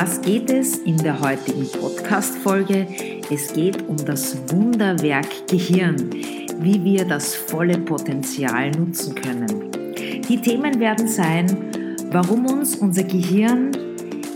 Was 0.00 0.20
geht 0.20 0.48
es 0.48 0.76
in 0.76 0.96
der 0.98 1.18
heutigen 1.18 1.66
Podcast-Folge? 1.72 2.86
Es 3.32 3.52
geht 3.52 3.88
um 3.88 3.96
das 3.96 4.36
Wunderwerk 4.48 5.48
Gehirn, 5.48 5.96
wie 6.60 6.84
wir 6.84 7.04
das 7.04 7.34
volle 7.34 7.76
Potenzial 7.78 8.70
nutzen 8.70 9.16
können. 9.16 9.72
Die 10.28 10.40
Themen 10.40 10.78
werden 10.78 11.08
sein, 11.08 11.46
warum 12.12 12.46
uns 12.46 12.76
unser 12.76 13.02
Gehirn 13.02 13.72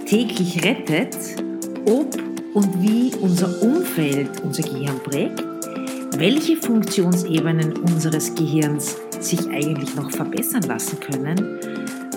täglich 0.05 0.65
rettet, 0.65 1.17
ob 1.87 2.09
und 2.55 2.83
wie 2.83 3.12
unser 3.20 3.62
Umfeld 3.62 4.31
unser 4.42 4.65
Gehirn 4.65 4.98
prägt, 5.05 5.45
welche 6.17 6.56
Funktionsebenen 6.56 7.75
unseres 7.77 8.34
Gehirns 8.34 8.97
sich 9.20 9.48
eigentlich 9.48 9.95
noch 9.95 10.11
verbessern 10.11 10.62
lassen 10.62 10.98
können, 10.98 11.61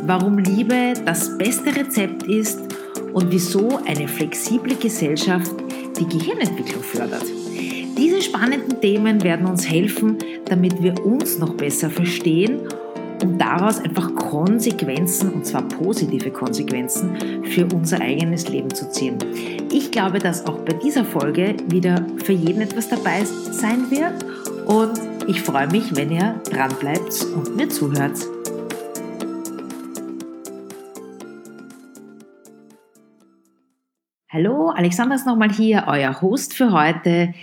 warum 0.04 0.40
Liebe 0.40 0.94
das 1.06 1.38
beste 1.38 1.76
Rezept 1.76 2.24
ist 2.24 2.65
und 3.16 3.32
wieso 3.32 3.80
eine 3.86 4.10
flexible 4.10 4.76
Gesellschaft 4.76 5.54
die 5.98 6.06
Gehirnentwicklung 6.06 6.84
fördert. 6.84 7.24
Diese 7.98 8.22
spannenden 8.22 8.82
Themen 8.82 9.24
werden 9.24 9.48
uns 9.48 9.70
helfen, 9.70 10.18
damit 10.44 10.84
wir 10.84 11.06
uns 11.06 11.40
noch 11.40 11.54
besser 11.54 11.90
verstehen 11.90 12.68
und 13.24 13.40
daraus 13.40 13.80
einfach 13.80 14.14
Konsequenzen, 14.16 15.32
und 15.32 15.46
zwar 15.46 15.66
positive 15.66 16.30
Konsequenzen, 16.30 17.16
für 17.46 17.66
unser 17.74 18.02
eigenes 18.02 18.50
Leben 18.50 18.74
zu 18.74 18.90
ziehen. 18.92 19.18
Ich 19.72 19.92
glaube, 19.92 20.20
dass 20.20 20.46
auch 20.46 20.58
bei 20.58 20.74
dieser 20.74 21.06
Folge 21.06 21.56
wieder 21.70 22.06
für 22.22 22.34
jeden 22.34 22.60
etwas 22.60 22.90
dabei 22.90 23.24
sein 23.24 23.90
wird 23.92 24.26
und 24.66 25.00
ich 25.30 25.42
freue 25.42 25.68
mich, 25.68 25.96
wenn 25.96 26.12
ihr 26.12 26.42
dran 26.52 26.74
bleibt 26.82 27.26
und 27.34 27.56
mir 27.56 27.70
zuhört. 27.70 28.35
Hallo, 34.36 34.68
Alexander 34.70 35.16
ist 35.16 35.26
nochmal 35.26 35.50
hier, 35.50 35.86
euer 35.88 36.22
Host 36.22 36.54
für 36.54 36.74
heute. 36.74 37.34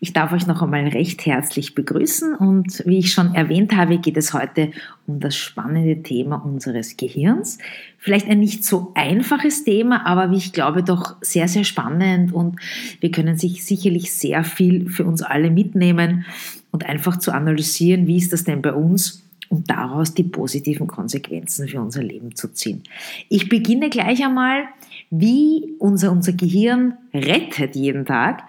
Ich 0.00 0.14
darf 0.14 0.32
euch 0.32 0.46
noch 0.46 0.62
einmal 0.62 0.88
recht 0.88 1.26
herzlich 1.26 1.74
begrüßen 1.74 2.34
und 2.34 2.82
wie 2.86 3.00
ich 3.00 3.12
schon 3.12 3.34
erwähnt 3.34 3.76
habe, 3.76 3.98
geht 3.98 4.16
es 4.16 4.32
heute 4.32 4.70
um 5.06 5.20
das 5.20 5.36
spannende 5.36 6.02
Thema 6.02 6.36
unseres 6.36 6.96
Gehirns. 6.96 7.58
Vielleicht 7.98 8.28
ein 8.28 8.40
nicht 8.40 8.64
so 8.64 8.92
einfaches 8.94 9.64
Thema, 9.64 10.06
aber 10.06 10.30
wie 10.30 10.38
ich 10.38 10.54
glaube 10.54 10.82
doch 10.82 11.16
sehr, 11.20 11.48
sehr 11.48 11.64
spannend 11.64 12.32
und 12.32 12.58
wir 13.00 13.10
können 13.10 13.36
sich 13.36 13.66
sicherlich 13.66 14.10
sehr 14.10 14.42
viel 14.42 14.88
für 14.88 15.04
uns 15.04 15.20
alle 15.20 15.50
mitnehmen 15.50 16.24
und 16.70 16.86
einfach 16.86 17.18
zu 17.18 17.30
analysieren, 17.30 18.06
wie 18.06 18.16
ist 18.16 18.32
das 18.32 18.44
denn 18.44 18.62
bei 18.62 18.72
uns 18.72 19.22
um 19.50 19.64
daraus 19.64 20.14
die 20.14 20.24
positiven 20.24 20.86
Konsequenzen 20.86 21.68
für 21.68 21.80
unser 21.80 22.02
Leben 22.02 22.34
zu 22.34 22.48
ziehen. 22.52 22.82
Ich 23.28 23.48
beginne 23.48 23.88
gleich 23.88 24.24
einmal, 24.24 24.64
wie 25.10 25.74
unser, 25.78 26.12
unser 26.12 26.32
Gehirn 26.32 26.94
rettet 27.14 27.76
jeden 27.76 28.04
Tag. 28.04 28.42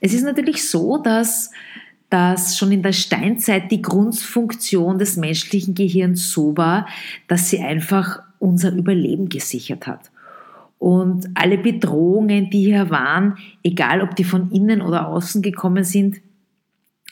Es 0.00 0.12
ist 0.12 0.24
natürlich 0.24 0.68
so, 0.68 0.98
dass 0.98 1.50
dass 2.10 2.56
schon 2.56 2.70
in 2.70 2.82
der 2.82 2.92
Steinzeit 2.92 3.72
die 3.72 3.82
Grundfunktion 3.82 4.98
des 4.98 5.16
menschlichen 5.16 5.74
Gehirns 5.74 6.30
so 6.30 6.56
war, 6.56 6.86
dass 7.26 7.50
sie 7.50 7.58
einfach 7.58 8.20
unser 8.38 8.72
Überleben 8.72 9.28
gesichert 9.28 9.88
hat. 9.88 10.12
Und 10.78 11.28
alle 11.34 11.58
Bedrohungen, 11.58 12.50
die 12.50 12.66
hier 12.66 12.90
waren, 12.90 13.36
egal 13.64 14.00
ob 14.00 14.14
die 14.14 14.22
von 14.22 14.52
innen 14.52 14.80
oder 14.80 15.08
außen 15.08 15.42
gekommen 15.42 15.82
sind, 15.82 16.20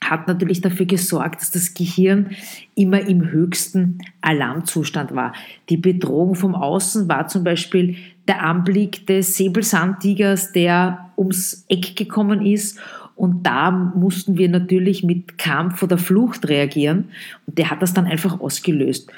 hat 0.00 0.28
natürlich 0.28 0.60
dafür 0.60 0.86
gesorgt, 0.86 1.41
dass 1.41 1.50
das 1.50 1.75
Gehirn 1.75 2.31
immer 2.75 3.00
im 3.00 3.28
höchsten 3.31 3.98
Alarmzustand 4.20 5.14
war. 5.14 5.32
Die 5.69 5.78
Bedrohung 5.78 6.34
vom 6.34 6.54
Außen 6.54 7.08
war 7.08 7.26
zum 7.26 7.44
Beispiel 7.44 7.97
der 8.28 8.43
Anblick 8.43 9.06
des 9.06 9.37
Säbelsandtigers, 9.37 10.53
der 10.53 11.12
ums 11.16 11.65
Eck 11.69 11.97
gekommen 11.97 12.44
ist. 12.44 12.78
Und 13.16 13.44
da 13.44 13.71
mussten 13.71 14.38
wir 14.38 14.49
natürlich 14.49 15.03
mit 15.03 15.38
Kampf 15.38 15.83
oder 15.83 15.99
Flucht 15.99 16.49
reagieren. 16.49 17.11
Und 17.47 17.59
der 17.59 17.71
hat 17.71 17.82
das 17.82 17.94
dann 17.94 18.06
einfach 18.06 18.41
ausgelöst. 18.41 19.11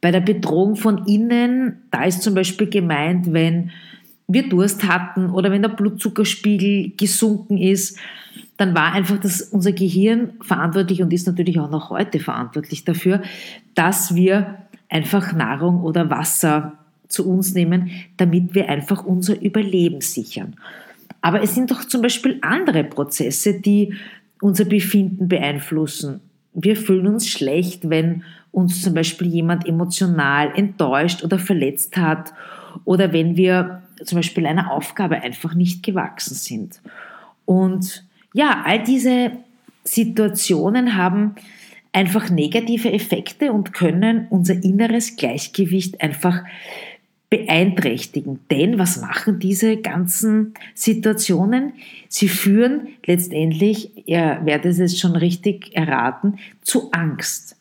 Bei 0.00 0.10
der 0.10 0.20
Bedrohung 0.20 0.76
von 0.76 1.06
innen, 1.06 1.82
da 1.90 2.04
ist 2.04 2.22
zum 2.22 2.34
Beispiel 2.34 2.68
gemeint, 2.68 3.32
wenn 3.32 3.70
wir 4.28 4.48
Durst 4.48 4.86
hatten 4.88 5.30
oder 5.30 5.50
wenn 5.50 5.62
der 5.62 5.68
Blutzuckerspiegel 5.68 6.92
gesunken 6.96 7.58
ist, 7.58 7.98
dann 8.56 8.74
war 8.74 8.92
einfach 8.92 9.18
das, 9.18 9.42
unser 9.42 9.72
Gehirn 9.72 10.34
verantwortlich 10.40 11.02
und 11.02 11.12
ist 11.12 11.26
natürlich 11.26 11.58
auch 11.58 11.70
noch 11.70 11.90
heute 11.90 12.20
verantwortlich 12.20 12.84
dafür, 12.84 13.22
dass 13.74 14.14
wir 14.14 14.58
einfach 14.88 15.32
Nahrung 15.32 15.82
oder 15.82 16.10
Wasser 16.10 16.78
zu 17.12 17.28
uns 17.28 17.54
nehmen, 17.54 17.90
damit 18.16 18.54
wir 18.54 18.68
einfach 18.68 19.04
unser 19.04 19.40
Überleben 19.40 20.00
sichern. 20.00 20.56
Aber 21.20 21.42
es 21.42 21.54
sind 21.54 21.70
doch 21.70 21.84
zum 21.84 22.02
Beispiel 22.02 22.38
andere 22.40 22.82
Prozesse, 22.84 23.60
die 23.60 23.94
unser 24.40 24.64
Befinden 24.64 25.28
beeinflussen. 25.28 26.20
Wir 26.54 26.76
fühlen 26.76 27.06
uns 27.06 27.28
schlecht, 27.28 27.88
wenn 27.88 28.24
uns 28.50 28.82
zum 28.82 28.94
Beispiel 28.94 29.28
jemand 29.28 29.68
emotional 29.68 30.52
enttäuscht 30.56 31.22
oder 31.22 31.38
verletzt 31.38 31.96
hat 31.96 32.32
oder 32.84 33.12
wenn 33.12 33.36
wir 33.36 33.82
zum 34.04 34.16
Beispiel 34.16 34.46
einer 34.46 34.72
Aufgabe 34.72 35.22
einfach 35.22 35.54
nicht 35.54 35.82
gewachsen 35.82 36.34
sind. 36.34 36.80
Und 37.44 38.04
ja, 38.34 38.62
all 38.64 38.82
diese 38.82 39.32
Situationen 39.84 40.96
haben 40.96 41.36
einfach 41.92 42.30
negative 42.30 42.92
Effekte 42.92 43.52
und 43.52 43.72
können 43.72 44.26
unser 44.30 44.54
inneres 44.54 45.16
Gleichgewicht 45.16 46.00
einfach 46.00 46.42
beeinträchtigen. 47.32 48.40
Denn 48.50 48.78
was 48.78 49.00
machen 49.00 49.38
diese 49.38 49.78
ganzen 49.78 50.52
Situationen? 50.74 51.72
Sie 52.10 52.28
führen 52.28 52.88
letztendlich, 53.06 54.06
ihr 54.06 54.42
werdet 54.44 54.78
es 54.78 55.00
schon 55.00 55.16
richtig 55.16 55.74
erraten, 55.74 56.34
zu 56.60 56.92
Angst. 56.92 57.56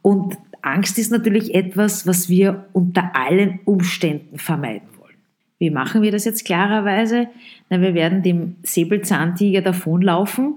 Und 0.00 0.38
Angst 0.62 0.98
ist 0.98 1.12
natürlich 1.12 1.54
etwas, 1.54 2.06
was 2.06 2.30
wir 2.30 2.64
unter 2.72 3.14
allen 3.14 3.60
Umständen 3.66 4.38
vermeiden 4.38 4.88
wollen. 4.98 5.16
Wie 5.58 5.68
machen 5.68 6.00
wir 6.00 6.12
das 6.12 6.24
jetzt 6.24 6.46
klarerweise? 6.46 7.28
Na, 7.68 7.82
wir 7.82 7.92
werden 7.92 8.22
dem 8.22 8.56
Säbelzahntiger 8.62 9.60
davonlaufen 9.60 10.54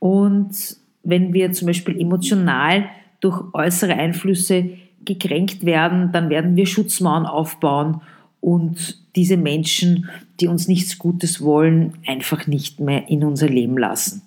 und 0.00 0.76
wenn 1.04 1.32
wir 1.32 1.52
zum 1.52 1.66
Beispiel 1.66 2.00
emotional 2.00 2.88
durch 3.20 3.44
äußere 3.54 3.94
Einflüsse 3.94 4.70
gekränkt 5.04 5.64
werden, 5.64 6.12
dann 6.12 6.30
werden 6.30 6.56
wir 6.56 6.66
Schutzmauern 6.66 7.26
aufbauen 7.26 8.00
und 8.40 8.98
diese 9.14 9.36
Menschen, 9.36 10.08
die 10.40 10.48
uns 10.48 10.68
nichts 10.68 10.98
Gutes 10.98 11.40
wollen, 11.42 11.94
einfach 12.06 12.46
nicht 12.46 12.80
mehr 12.80 13.08
in 13.08 13.24
unser 13.24 13.48
Leben 13.48 13.78
lassen. 13.78 14.22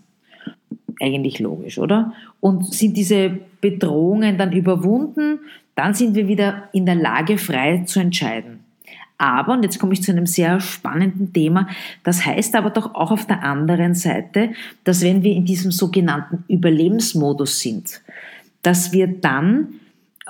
Eigentlich 1.01 1.39
logisch, 1.39 1.77
oder? 1.77 2.13
Und 2.39 2.73
sind 2.73 2.95
diese 2.95 3.39
Bedrohungen 3.59 4.37
dann 4.37 4.53
überwunden, 4.53 5.39
dann 5.75 5.93
sind 5.93 6.15
wir 6.15 6.27
wieder 6.27 6.69
in 6.71 6.85
der 6.85 6.95
Lage, 6.95 7.37
frei 7.37 7.83
zu 7.85 7.99
entscheiden. 7.99 8.59
Aber, 9.17 9.53
und 9.53 9.63
jetzt 9.63 9.79
komme 9.79 9.93
ich 9.93 10.03
zu 10.03 10.11
einem 10.11 10.25
sehr 10.25 10.59
spannenden 10.59 11.31
Thema, 11.31 11.67
das 12.03 12.25
heißt 12.25 12.55
aber 12.55 12.69
doch 12.69 12.95
auch 12.95 13.11
auf 13.11 13.25
der 13.28 13.43
anderen 13.43 13.95
Seite, 13.95 14.51
dass 14.83 15.01
wenn 15.01 15.23
wir 15.23 15.33
in 15.33 15.45
diesem 15.45 15.71
sogenannten 15.71 16.43
Überlebensmodus 16.49 17.59
sind, 17.59 18.01
dass 18.61 18.91
wir 18.91 19.07
dann, 19.07 19.79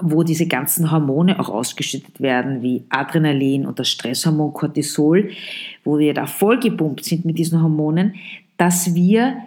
wo 0.02 0.24
diese 0.24 0.48
ganzen 0.48 0.92
Hormone 0.92 1.40
auch 1.40 1.50
ausgeschüttet 1.50 2.20
werden, 2.20 2.62
wie 2.62 2.84
Adrenalin 2.90 3.66
und 3.66 3.80
das 3.80 3.90
Stresshormon 3.90 4.54
Cortisol, 4.54 5.30
wo 5.84 6.00
wir 6.00 6.14
da 6.14 6.26
vollgepumpt 6.26 7.06
sind 7.06 7.26
mit 7.26 7.38
diesen 7.38 7.62
Hormonen, 7.62 8.16
dass 8.58 8.94
wir 8.94 9.38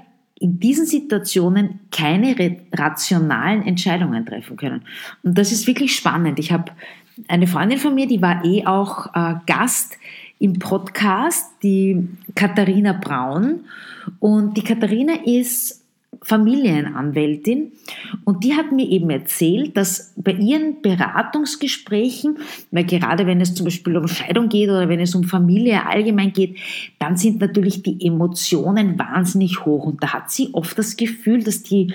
in 0.41 0.61
diesen 0.61 0.87
Situationen 0.87 1.81
keine 1.91 2.57
rationalen 2.73 3.67
Entscheidungen 3.67 4.25
treffen 4.25 4.57
können. 4.57 4.83
Und 5.23 5.37
das 5.37 5.53
ist 5.53 5.67
wirklich 5.67 5.95
spannend. 5.95 6.39
Ich 6.39 6.53
habe 6.53 6.73
eine 7.27 7.47
Freundin 7.47 7.79
von 7.79 7.95
mir, 7.95 8.07
die 8.07 8.23
war 8.23 8.45
eh 8.45 8.65
auch 8.65 9.13
äh, 9.15 9.35
Gast 9.47 9.99
im 10.39 10.59
Podcast, 10.59 11.51
die 11.63 12.09
Katharina 12.35 12.93
Braun. 12.93 13.65
Und 14.21 14.57
die 14.57 14.63
Katharina 14.63 15.15
ist 15.25 15.85
Familienanwältin. 16.23 17.73
Und 18.25 18.45
die 18.45 18.55
hat 18.55 18.73
mir 18.73 18.89
eben 18.89 19.11
erzählt, 19.11 19.77
dass 19.77 20.13
bei 20.17 20.33
ihren 20.33 20.83
Beratungsgesprächen, 20.83 22.39
weil 22.71 22.85
gerade 22.85 23.27
wenn 23.27 23.41
es 23.41 23.55
zum 23.55 23.65
Beispiel 23.65 23.97
um 23.97 24.09
Scheidung 24.09 24.49
geht 24.49 24.69
oder 24.69 24.89
wenn 24.89 25.01
es 25.01 25.15
um 25.15 25.25
Familie 25.25 25.87
allgemein 25.87 26.33
geht, 26.33 26.59
dann 26.99 27.17
sind 27.17 27.41
natürlich 27.41 27.83
die 27.83 28.05
Emotionen 28.05 28.99
wahnsinnig 28.99 29.65
hoch. 29.65 29.85
Und 29.85 30.03
da 30.03 30.13
hat 30.13 30.31
sie 30.31 30.51
oft 30.53 30.79
das 30.79 30.97
Gefühl, 30.97 31.43
dass 31.43 31.63
die, 31.63 31.93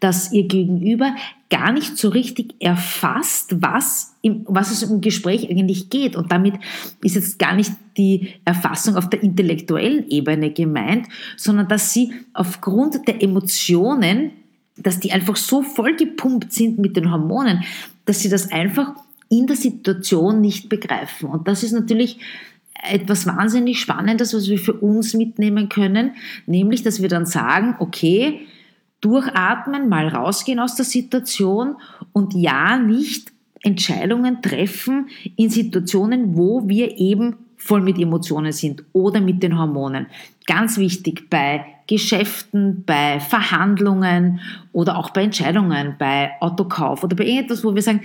dass 0.00 0.32
ihr 0.32 0.46
Gegenüber 0.46 1.14
gar 1.50 1.72
nicht 1.72 1.96
so 1.96 2.08
richtig 2.08 2.54
erfasst, 2.60 3.62
was, 3.62 4.11
im, 4.22 4.44
was 4.48 4.70
es 4.70 4.82
im 4.82 5.00
Gespräch 5.00 5.50
eigentlich 5.50 5.90
geht. 5.90 6.16
Und 6.16 6.32
damit 6.32 6.54
ist 7.02 7.16
jetzt 7.16 7.38
gar 7.38 7.54
nicht 7.54 7.72
die 7.96 8.34
Erfassung 8.44 8.96
auf 8.96 9.10
der 9.10 9.22
intellektuellen 9.22 10.08
Ebene 10.08 10.52
gemeint, 10.52 11.08
sondern 11.36 11.68
dass 11.68 11.92
sie 11.92 12.12
aufgrund 12.32 13.06
der 13.06 13.22
Emotionen, 13.22 14.30
dass 14.76 15.00
die 15.00 15.12
einfach 15.12 15.36
so 15.36 15.62
vollgepumpt 15.62 16.52
sind 16.52 16.78
mit 16.78 16.96
den 16.96 17.10
Hormonen, 17.10 17.64
dass 18.04 18.20
sie 18.20 18.28
das 18.28 18.50
einfach 18.50 18.94
in 19.28 19.46
der 19.46 19.56
Situation 19.56 20.40
nicht 20.40 20.68
begreifen. 20.68 21.28
Und 21.28 21.48
das 21.48 21.62
ist 21.62 21.72
natürlich 21.72 22.18
etwas 22.82 23.26
wahnsinnig 23.26 23.80
Spannendes, 23.80 24.34
was 24.34 24.48
wir 24.48 24.58
für 24.58 24.74
uns 24.74 25.14
mitnehmen 25.14 25.68
können, 25.68 26.12
nämlich, 26.46 26.82
dass 26.82 27.00
wir 27.00 27.08
dann 27.08 27.26
sagen, 27.26 27.76
okay, 27.78 28.46
durchatmen, 29.00 29.88
mal 29.88 30.08
rausgehen 30.08 30.58
aus 30.58 30.76
der 30.76 30.84
Situation 30.84 31.76
und 32.12 32.34
ja, 32.34 32.78
nicht 32.78 33.31
Entscheidungen 33.62 34.42
treffen 34.42 35.08
in 35.36 35.50
Situationen, 35.50 36.36
wo 36.36 36.68
wir 36.68 36.98
eben 36.98 37.36
voll 37.56 37.80
mit 37.80 37.98
Emotionen 37.98 38.52
sind 38.52 38.82
oder 38.92 39.20
mit 39.20 39.42
den 39.42 39.58
Hormonen. 39.58 40.06
Ganz 40.46 40.78
wichtig 40.78 41.30
bei 41.30 41.64
Geschäften, 41.86 42.82
bei 42.84 43.20
Verhandlungen 43.20 44.40
oder 44.72 44.96
auch 44.96 45.10
bei 45.10 45.22
Entscheidungen, 45.22 45.94
bei 45.98 46.32
Autokauf 46.40 47.04
oder 47.04 47.14
bei 47.14 47.24
irgendetwas, 47.24 47.62
wo 47.62 47.74
wir 47.74 47.82
sagen, 47.82 48.02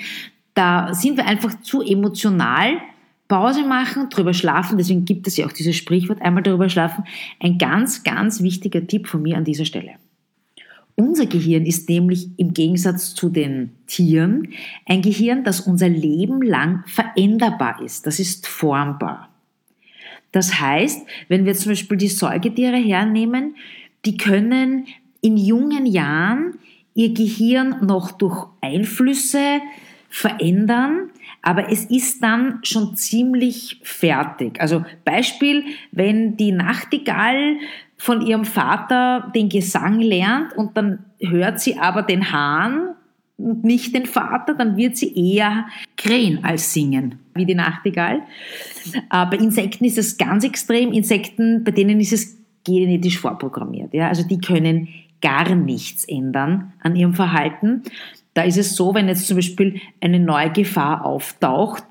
da 0.54 0.94
sind 0.94 1.18
wir 1.18 1.26
einfach 1.26 1.60
zu 1.62 1.82
emotional. 1.82 2.78
Pause 3.28 3.64
machen, 3.64 4.10
drüber 4.10 4.34
schlafen, 4.34 4.78
deswegen 4.78 5.04
gibt 5.04 5.28
es 5.28 5.36
ja 5.36 5.46
auch 5.46 5.52
dieses 5.52 5.76
Sprichwort, 5.76 6.22
einmal 6.22 6.44
drüber 6.44 6.70
schlafen. 6.70 7.04
Ein 7.42 7.58
ganz, 7.58 8.04
ganz 8.04 8.42
wichtiger 8.42 8.88
Tipp 8.88 9.08
von 9.08 9.22
mir 9.22 9.36
an 9.36 9.44
dieser 9.44 9.66
Stelle. 9.66 9.96
Unser 11.00 11.28
Gehirn 11.28 11.68
ist 11.68 11.90
nämlich 11.90 12.28
im 12.38 12.56
Gegensatz 12.56 13.14
zu 13.14 13.30
den 13.30 13.70
Tieren 13.86 14.50
ein 14.88 15.04
Gehirn, 15.04 15.44
das 15.44 15.62
unser 15.62 15.90
Leben 15.90 16.42
lang 16.42 16.84
veränderbar 16.88 17.84
ist. 17.84 18.08
Das 18.08 18.20
ist 18.20 18.48
formbar. 18.48 19.30
Das 20.32 20.60
heißt, 20.60 21.06
wenn 21.28 21.46
wir 21.46 21.54
zum 21.54 21.74
Beispiel 21.74 21.98
die 21.98 22.08
Säugetiere 22.08 22.78
hernehmen, 22.78 23.56
die 24.06 24.18
können 24.18 24.88
in 25.22 25.38
jungen 25.38 25.86
Jahren 25.86 26.56
ihr 26.96 27.14
Gehirn 27.14 27.86
noch 27.86 28.12
durch 28.12 28.48
Einflüsse 28.62 29.62
verändern, 30.10 31.12
aber 31.44 31.72
es 31.72 31.86
ist 31.86 32.24
dann 32.24 32.60
schon 32.64 32.96
ziemlich 32.96 33.80
fertig. 33.84 34.60
Also 34.60 34.84
Beispiel, 35.06 35.64
wenn 35.92 36.38
die 36.38 36.52
Nachtigall 36.52 37.58
von 37.98 38.22
ihrem 38.22 38.46
Vater 38.46 39.32
den 39.36 39.50
Gesang 39.50 40.00
lernt 40.00 40.56
und 40.56 40.78
dann 40.78 41.00
hört 41.20 41.60
sie 41.60 41.78
aber 41.78 42.04
den 42.04 42.32
Hahn 42.32 42.96
und 43.38 43.64
nicht 43.64 43.96
den 43.96 44.06
Vater, 44.06 44.56
dann 44.56 44.78
wird 44.78 44.98
sie 44.98 45.16
eher 45.16 45.66
krähen 45.96 46.44
als 46.44 46.74
singen, 46.74 47.20
wie 47.36 47.46
die 47.46 47.56
Nachtigall. 47.56 48.22
Äh, 48.94 49.26
bei 49.26 49.38
Insekten 49.38 49.86
ist 49.86 49.98
es 49.98 50.18
ganz 50.18 50.44
extrem. 50.44 50.92
Insekten, 50.92 51.64
bei 51.64 51.72
denen 51.72 52.00
ist 52.00 52.14
es 52.14 52.38
genetisch 52.66 53.20
vorprogrammiert. 53.20 53.94
Ja? 53.94 54.08
Also 54.08 54.28
die 54.28 54.40
können 54.40 54.88
gar 55.22 55.54
nichts 55.56 56.06
ändern 56.06 56.74
an 56.82 56.96
ihrem 56.96 57.14
Verhalten. 57.14 57.84
Da 58.34 58.44
ist 58.44 58.58
es 58.58 58.76
so, 58.76 58.94
wenn 58.94 59.08
jetzt 59.08 59.28
zum 59.28 59.38
Beispiel 59.38 59.82
eine 60.02 60.20
neue 60.20 60.52
Gefahr 60.52 61.06
auftaucht, 61.06 61.84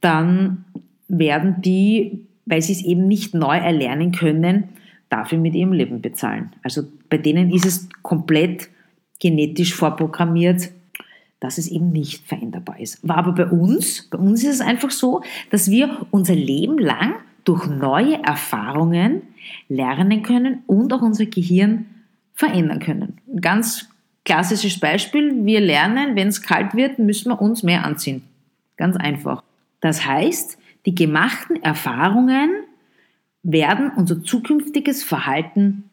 dann 0.00 0.64
werden 1.08 1.60
die, 1.60 2.20
weil 2.46 2.62
sie 2.62 2.72
es 2.72 2.82
eben 2.82 3.06
nicht 3.06 3.34
neu 3.34 3.56
erlernen 3.56 4.12
können, 4.12 4.64
dafür 5.10 5.38
mit 5.38 5.54
ihrem 5.54 5.72
Leben 5.72 6.00
bezahlen. 6.00 6.52
Also 6.62 6.84
bei 7.10 7.18
denen 7.18 7.52
ist 7.52 7.66
es 7.66 7.88
komplett 8.02 8.70
genetisch 9.18 9.74
vorprogrammiert, 9.74 10.70
dass 11.40 11.58
es 11.58 11.68
eben 11.68 11.90
nicht 11.90 12.26
veränderbar 12.26 12.80
ist. 12.80 13.06
War 13.06 13.18
aber 13.18 13.32
bei 13.32 13.46
uns, 13.46 14.08
bei 14.10 14.18
uns 14.18 14.42
ist 14.42 14.54
es 14.54 14.60
einfach 14.60 14.90
so, 14.90 15.22
dass 15.50 15.70
wir 15.70 16.06
unser 16.10 16.34
Leben 16.34 16.78
lang 16.78 17.14
durch 17.44 17.66
neue 17.66 18.22
Erfahrungen 18.22 19.22
lernen 19.68 20.22
können 20.22 20.62
und 20.66 20.92
auch 20.92 21.02
unser 21.02 21.26
Gehirn 21.26 21.86
verändern 22.34 22.78
können. 22.78 23.18
Ein 23.32 23.40
ganz 23.40 23.88
klassisches 24.24 24.78
Beispiel, 24.78 25.44
wir 25.44 25.60
lernen, 25.60 26.14
wenn 26.14 26.28
es 26.28 26.42
kalt 26.42 26.74
wird, 26.74 26.98
müssen 26.98 27.30
wir 27.30 27.40
uns 27.40 27.62
mehr 27.62 27.84
anziehen. 27.84 28.22
Ganz 28.76 28.96
einfach. 28.96 29.42
Das 29.80 30.06
heißt, 30.06 30.58
die 30.86 30.94
gemachten 30.94 31.62
Erfahrungen 31.62 32.50
werden 33.42 33.90
unser 33.96 34.22
zukünftiges 34.22 35.02
Verhalten 35.02 35.84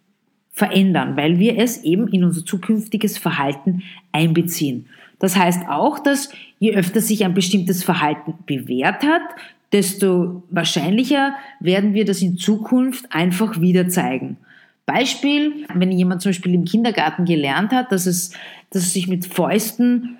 verändern, 0.52 1.16
weil 1.16 1.40
wir 1.40 1.58
es 1.58 1.84
eben 1.84 2.08
in 2.08 2.24
unser 2.24 2.44
zukünftiges 2.46 3.18
Verhalten 3.18 3.84
einbeziehen. 4.12 4.88
Das 5.20 5.36
heißt 5.36 5.68
auch, 5.70 6.00
dass 6.00 6.30
je 6.60 6.76
öfter 6.76 7.02
sich 7.02 7.24
ein 7.26 7.34
bestimmtes 7.34 7.84
Verhalten 7.84 8.34
bewährt 8.46 9.04
hat, 9.04 9.22
desto 9.72 10.44
wahrscheinlicher 10.50 11.36
werden 11.60 11.94
wir 11.94 12.06
das 12.06 12.22
in 12.22 12.38
Zukunft 12.38 13.06
einfach 13.12 13.60
wieder 13.62 13.88
zeigen. 13.88 14.38
Beispiel, 14.86 15.66
wenn 15.74 15.92
jemand 15.92 16.22
zum 16.22 16.30
Beispiel 16.30 16.54
im 16.54 16.66
Kindergarten 16.66 17.26
gelernt 17.26 17.72
hat, 17.72 17.92
dass 17.92 18.06
es, 18.06 18.32
dass 18.70 18.84
es 18.84 18.94
sich 18.94 19.08
mit 19.08 19.26
Fäusten 19.26 20.18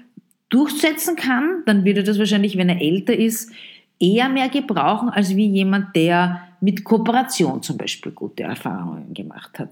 durchsetzen 0.50 1.16
kann, 1.16 1.64
dann 1.66 1.86
wird 1.86 1.98
er 1.98 2.04
das 2.04 2.20
wahrscheinlich, 2.20 2.58
wenn 2.58 2.70
er 2.70 2.82
älter 2.82 3.16
ist, 3.16 3.52
eher 4.00 4.30
mehr 4.30 4.50
gebrauchen, 4.50 5.10
als 5.10 5.36
wie 5.36 5.48
jemand, 5.48 5.96
der 5.96 6.47
mit 6.62 6.84
Kooperation 6.84 7.62
zum 7.62 7.78
Beispiel 7.78 8.12
gute 8.12 8.44
Erfahrungen 8.44 9.14
gemacht 9.14 9.60
hat. 9.60 9.70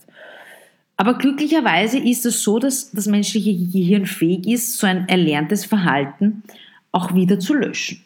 Aber 0.98 1.18
glücklicherweise 1.18 2.00
ist 2.00 2.26
es 2.26 2.44
so, 2.44 2.60
dass 2.60 2.92
das 2.92 3.06
menschliche 3.06 3.54
Gehirn 3.54 4.06
fähig 4.06 4.48
ist, 4.48 4.78
so 4.78 4.88
ein 4.88 5.10
erlerntes 5.10 5.66
Verhalten 5.66 6.44
auch 6.92 7.14
wieder 7.14 7.40
zu 7.40 7.54
löschen. 7.54 8.02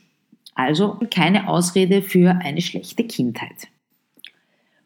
Also 0.56 1.00
keine 1.12 1.48
Ausrede 1.48 2.02
für 2.02 2.32
eine 2.32 2.62
schlechte 2.62 3.04
Kindheit. 3.04 3.68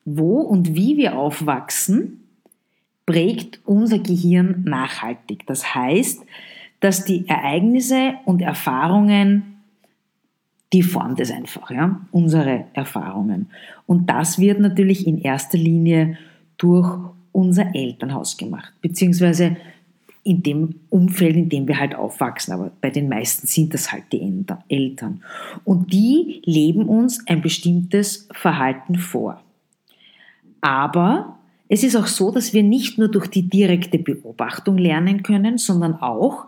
Wo 0.06 0.42
und 0.42 0.76
wie 0.76 0.98
wir 0.98 1.18
aufwachsen, 1.18 2.24
prägt 3.06 3.60
unser 3.66 4.00
Gehirn 4.00 4.64
nachhaltig. 4.66 5.46
Das 5.48 5.74
heißt, 5.74 6.24
dass 6.80 7.06
die 7.06 7.28
Ereignisse 7.28 8.16
und 8.26 8.42
Erfahrungen 8.42 9.53
die 10.74 10.82
formt 10.82 11.20
es 11.20 11.32
einfach, 11.32 11.70
ja, 11.70 12.02
unsere 12.12 12.66
Erfahrungen. 12.74 13.48
Und 13.86 14.10
das 14.10 14.40
wird 14.40 14.60
natürlich 14.60 15.06
in 15.06 15.22
erster 15.22 15.58
Linie 15.58 16.18
durch 16.58 17.00
unser 17.32 17.76
Elternhaus 17.76 18.38
gemacht, 18.38 18.74
beziehungsweise 18.82 19.56
in 20.24 20.42
dem 20.42 20.76
Umfeld, 20.90 21.36
in 21.36 21.50
dem 21.50 21.68
wir 21.68 21.80
halt 21.80 21.96
aufwachsen. 21.96 22.54
Aber 22.54 22.72
bei 22.82 22.90
den 22.90 23.08
meisten 23.08 23.46
sind 23.46 23.74
das 23.74 23.92
halt 23.92 24.06
die 24.12 24.46
Eltern. 24.70 25.22
Und 25.64 25.94
die 25.94 26.42
leben 26.46 26.88
uns 26.88 27.28
ein 27.28 27.42
bestimmtes 27.42 28.28
Verhalten 28.32 28.96
vor. 28.96 29.42
Aber 30.62 31.38
es 31.68 31.84
ist 31.84 31.96
auch 31.96 32.08
so, 32.08 32.32
dass 32.32 32.54
wir 32.54 32.64
nicht 32.64 32.98
nur 32.98 33.10
durch 33.10 33.28
die 33.28 33.50
direkte 33.50 34.00
Beobachtung 34.00 34.78
lernen 34.78 35.24
können, 35.24 35.58
sondern 35.58 35.96
auch, 35.96 36.48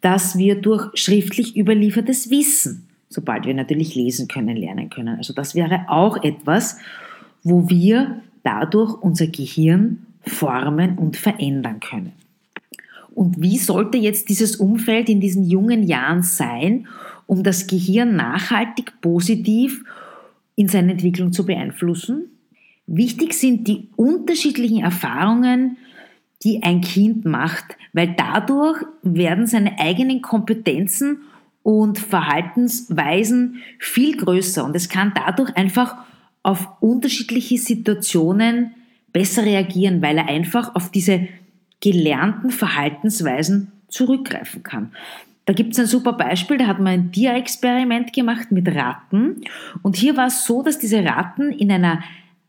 dass 0.00 0.38
wir 0.38 0.54
durch 0.60 0.90
schriftlich 0.94 1.56
überliefertes 1.56 2.30
Wissen 2.30 2.89
sobald 3.10 3.44
wir 3.44 3.54
natürlich 3.54 3.94
lesen 3.94 4.28
können, 4.28 4.56
lernen 4.56 4.88
können. 4.88 5.18
Also 5.18 5.34
das 5.34 5.54
wäre 5.54 5.84
auch 5.88 6.22
etwas, 6.22 6.78
wo 7.42 7.68
wir 7.68 8.22
dadurch 8.42 8.94
unser 9.02 9.26
Gehirn 9.26 10.06
formen 10.22 10.96
und 10.96 11.16
verändern 11.16 11.80
können. 11.80 12.12
Und 13.12 13.42
wie 13.42 13.58
sollte 13.58 13.98
jetzt 13.98 14.28
dieses 14.28 14.56
Umfeld 14.56 15.08
in 15.08 15.20
diesen 15.20 15.44
jungen 15.44 15.82
Jahren 15.82 16.22
sein, 16.22 16.86
um 17.26 17.42
das 17.42 17.66
Gehirn 17.66 18.14
nachhaltig 18.16 19.00
positiv 19.00 19.84
in 20.54 20.68
seiner 20.68 20.92
Entwicklung 20.92 21.32
zu 21.32 21.44
beeinflussen? 21.44 22.30
Wichtig 22.86 23.34
sind 23.34 23.66
die 23.66 23.88
unterschiedlichen 23.96 24.82
Erfahrungen, 24.82 25.76
die 26.44 26.62
ein 26.62 26.80
Kind 26.80 27.24
macht, 27.24 27.76
weil 27.92 28.14
dadurch 28.16 28.82
werden 29.02 29.46
seine 29.46 29.78
eigenen 29.78 30.22
Kompetenzen 30.22 31.18
und 31.62 31.98
Verhaltensweisen 31.98 33.62
viel 33.78 34.16
größer 34.16 34.64
und 34.64 34.74
es 34.74 34.88
kann 34.88 35.12
dadurch 35.14 35.56
einfach 35.56 35.96
auf 36.42 36.68
unterschiedliche 36.80 37.58
Situationen 37.58 38.74
besser 39.12 39.44
reagieren, 39.44 40.00
weil 40.00 40.18
er 40.18 40.28
einfach 40.28 40.74
auf 40.74 40.90
diese 40.90 41.28
gelernten 41.80 42.50
Verhaltensweisen 42.50 43.72
zurückgreifen 43.88 44.62
kann. 44.62 44.92
Da 45.46 45.52
gibt 45.52 45.72
es 45.72 45.80
ein 45.80 45.86
super 45.86 46.12
Beispiel, 46.12 46.58
da 46.58 46.66
hat 46.66 46.78
man 46.78 46.88
ein 46.88 47.12
Tierexperiment 47.12 48.12
gemacht 48.12 48.52
mit 48.52 48.68
Ratten 48.68 49.42
und 49.82 49.96
hier 49.96 50.16
war 50.16 50.28
es 50.28 50.44
so, 50.44 50.62
dass 50.62 50.78
diese 50.78 51.04
Ratten 51.04 51.50
in 51.50 51.72
einer 51.72 52.02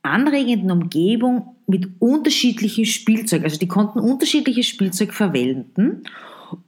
anregenden 0.04 0.72
Umgebung 0.72 1.56
mit 1.68 1.90
unterschiedlichen 2.00 2.86
Spielzeug. 2.86 3.44
Also 3.44 3.58
die 3.58 3.68
konnten 3.68 4.00
unterschiedliches 4.00 4.68
Spielzeug 4.68 5.14
verwenden 5.14 6.04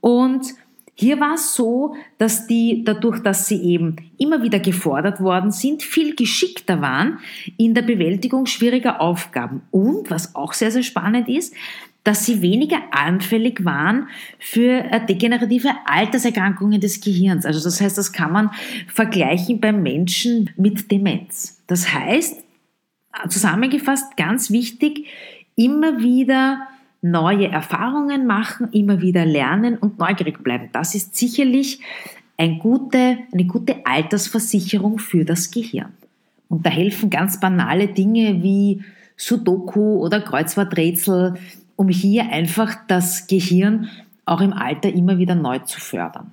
und 0.00 0.42
hier 0.94 1.18
war 1.18 1.34
es 1.34 1.54
so, 1.54 1.96
dass 2.18 2.46
die, 2.46 2.84
dadurch, 2.84 3.20
dass 3.20 3.48
sie 3.48 3.60
eben 3.62 3.96
immer 4.16 4.42
wieder 4.42 4.60
gefordert 4.60 5.20
worden 5.20 5.50
sind, 5.50 5.82
viel 5.82 6.14
geschickter 6.14 6.80
waren 6.80 7.18
in 7.56 7.74
der 7.74 7.82
Bewältigung 7.82 8.46
schwieriger 8.46 9.00
Aufgaben. 9.00 9.62
Und, 9.72 10.10
was 10.10 10.36
auch 10.36 10.52
sehr, 10.52 10.70
sehr 10.70 10.84
spannend 10.84 11.28
ist, 11.28 11.52
dass 12.04 12.26
sie 12.26 12.42
weniger 12.42 12.80
anfällig 12.92 13.64
waren 13.64 14.08
für 14.38 14.84
äh, 14.84 15.04
degenerative 15.04 15.70
Alterserkrankungen 15.86 16.80
des 16.80 17.00
Gehirns. 17.00 17.46
Also 17.46 17.64
das 17.64 17.80
heißt, 17.80 17.96
das 17.96 18.12
kann 18.12 18.30
man 18.30 18.50
vergleichen 18.86 19.58
beim 19.58 19.82
Menschen 19.82 20.50
mit 20.56 20.90
Demenz. 20.92 21.62
Das 21.66 21.92
heißt, 21.92 22.44
zusammengefasst, 23.28 24.16
ganz 24.16 24.50
wichtig, 24.50 25.06
immer 25.56 26.00
wieder 26.00 26.68
neue 27.04 27.50
Erfahrungen 27.50 28.26
machen, 28.26 28.70
immer 28.72 29.02
wieder 29.02 29.26
lernen 29.26 29.76
und 29.76 29.98
neugierig 29.98 30.42
bleiben. 30.42 30.70
Das 30.72 30.94
ist 30.94 31.14
sicherlich 31.14 31.80
eine 32.38 32.56
gute, 32.56 33.18
eine 33.30 33.44
gute 33.44 33.84
Altersversicherung 33.84 34.98
für 34.98 35.26
das 35.26 35.50
Gehirn. 35.50 35.92
Und 36.48 36.64
da 36.64 36.70
helfen 36.70 37.10
ganz 37.10 37.38
banale 37.38 37.88
Dinge 37.88 38.42
wie 38.42 38.82
Sudoku 39.18 39.98
oder 39.98 40.22
Kreuzworträtsel, 40.22 41.34
um 41.76 41.88
hier 41.88 42.30
einfach 42.30 42.74
das 42.88 43.26
Gehirn 43.26 43.90
auch 44.24 44.40
im 44.40 44.54
Alter 44.54 44.90
immer 44.90 45.18
wieder 45.18 45.34
neu 45.34 45.58
zu 45.58 45.80
fördern. 45.80 46.32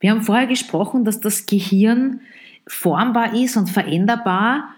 Wir 0.00 0.10
haben 0.10 0.22
vorher 0.22 0.46
gesprochen, 0.46 1.06
dass 1.06 1.20
das 1.20 1.46
Gehirn 1.46 2.20
formbar 2.66 3.34
ist 3.34 3.56
und 3.56 3.70
veränderbar, 3.70 4.68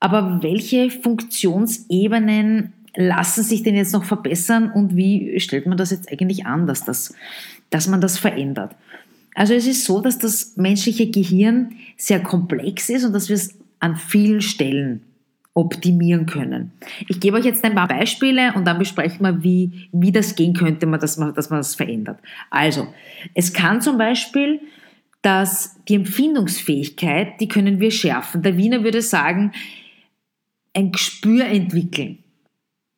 aber 0.00 0.42
welche 0.42 0.90
Funktionsebenen 0.90 2.72
lassen 2.96 3.42
sich 3.42 3.62
denn 3.62 3.74
jetzt 3.74 3.92
noch 3.92 4.04
verbessern 4.04 4.70
und 4.70 4.96
wie 4.96 5.38
stellt 5.40 5.66
man 5.66 5.78
das 5.78 5.90
jetzt 5.90 6.10
eigentlich 6.10 6.46
an, 6.46 6.66
dass, 6.66 6.84
das, 6.84 7.14
dass 7.70 7.88
man 7.88 8.00
das 8.00 8.18
verändert? 8.18 8.74
Also 9.34 9.54
es 9.54 9.66
ist 9.66 9.84
so, 9.84 10.00
dass 10.00 10.18
das 10.18 10.56
menschliche 10.56 11.10
Gehirn 11.10 11.72
sehr 11.96 12.20
komplex 12.20 12.90
ist 12.90 13.04
und 13.04 13.12
dass 13.12 13.28
wir 13.28 13.36
es 13.36 13.54
an 13.80 13.96
vielen 13.96 14.42
Stellen 14.42 15.02
optimieren 15.54 16.26
können. 16.26 16.72
Ich 17.08 17.20
gebe 17.20 17.36
euch 17.36 17.44
jetzt 17.44 17.64
ein 17.64 17.74
paar 17.74 17.88
Beispiele 17.88 18.54
und 18.54 18.64
dann 18.66 18.78
besprechen 18.78 19.20
wir, 19.20 19.42
wie, 19.42 19.88
wie 19.92 20.12
das 20.12 20.34
gehen 20.34 20.54
könnte, 20.54 20.86
dass 20.86 21.18
man, 21.18 21.34
dass 21.34 21.50
man 21.50 21.58
das 21.58 21.74
verändert. 21.74 22.18
Also, 22.50 22.88
es 23.34 23.52
kann 23.52 23.82
zum 23.82 23.98
Beispiel, 23.98 24.60
dass 25.20 25.76
die 25.88 25.94
Empfindungsfähigkeit, 25.94 27.40
die 27.40 27.48
können 27.48 27.80
wir 27.80 27.90
schärfen. 27.90 28.42
Der 28.42 28.56
Wiener 28.56 28.82
würde 28.82 29.02
sagen, 29.02 29.52
ein 30.74 30.90
Gespür 30.90 31.44
entwickeln. 31.44 32.21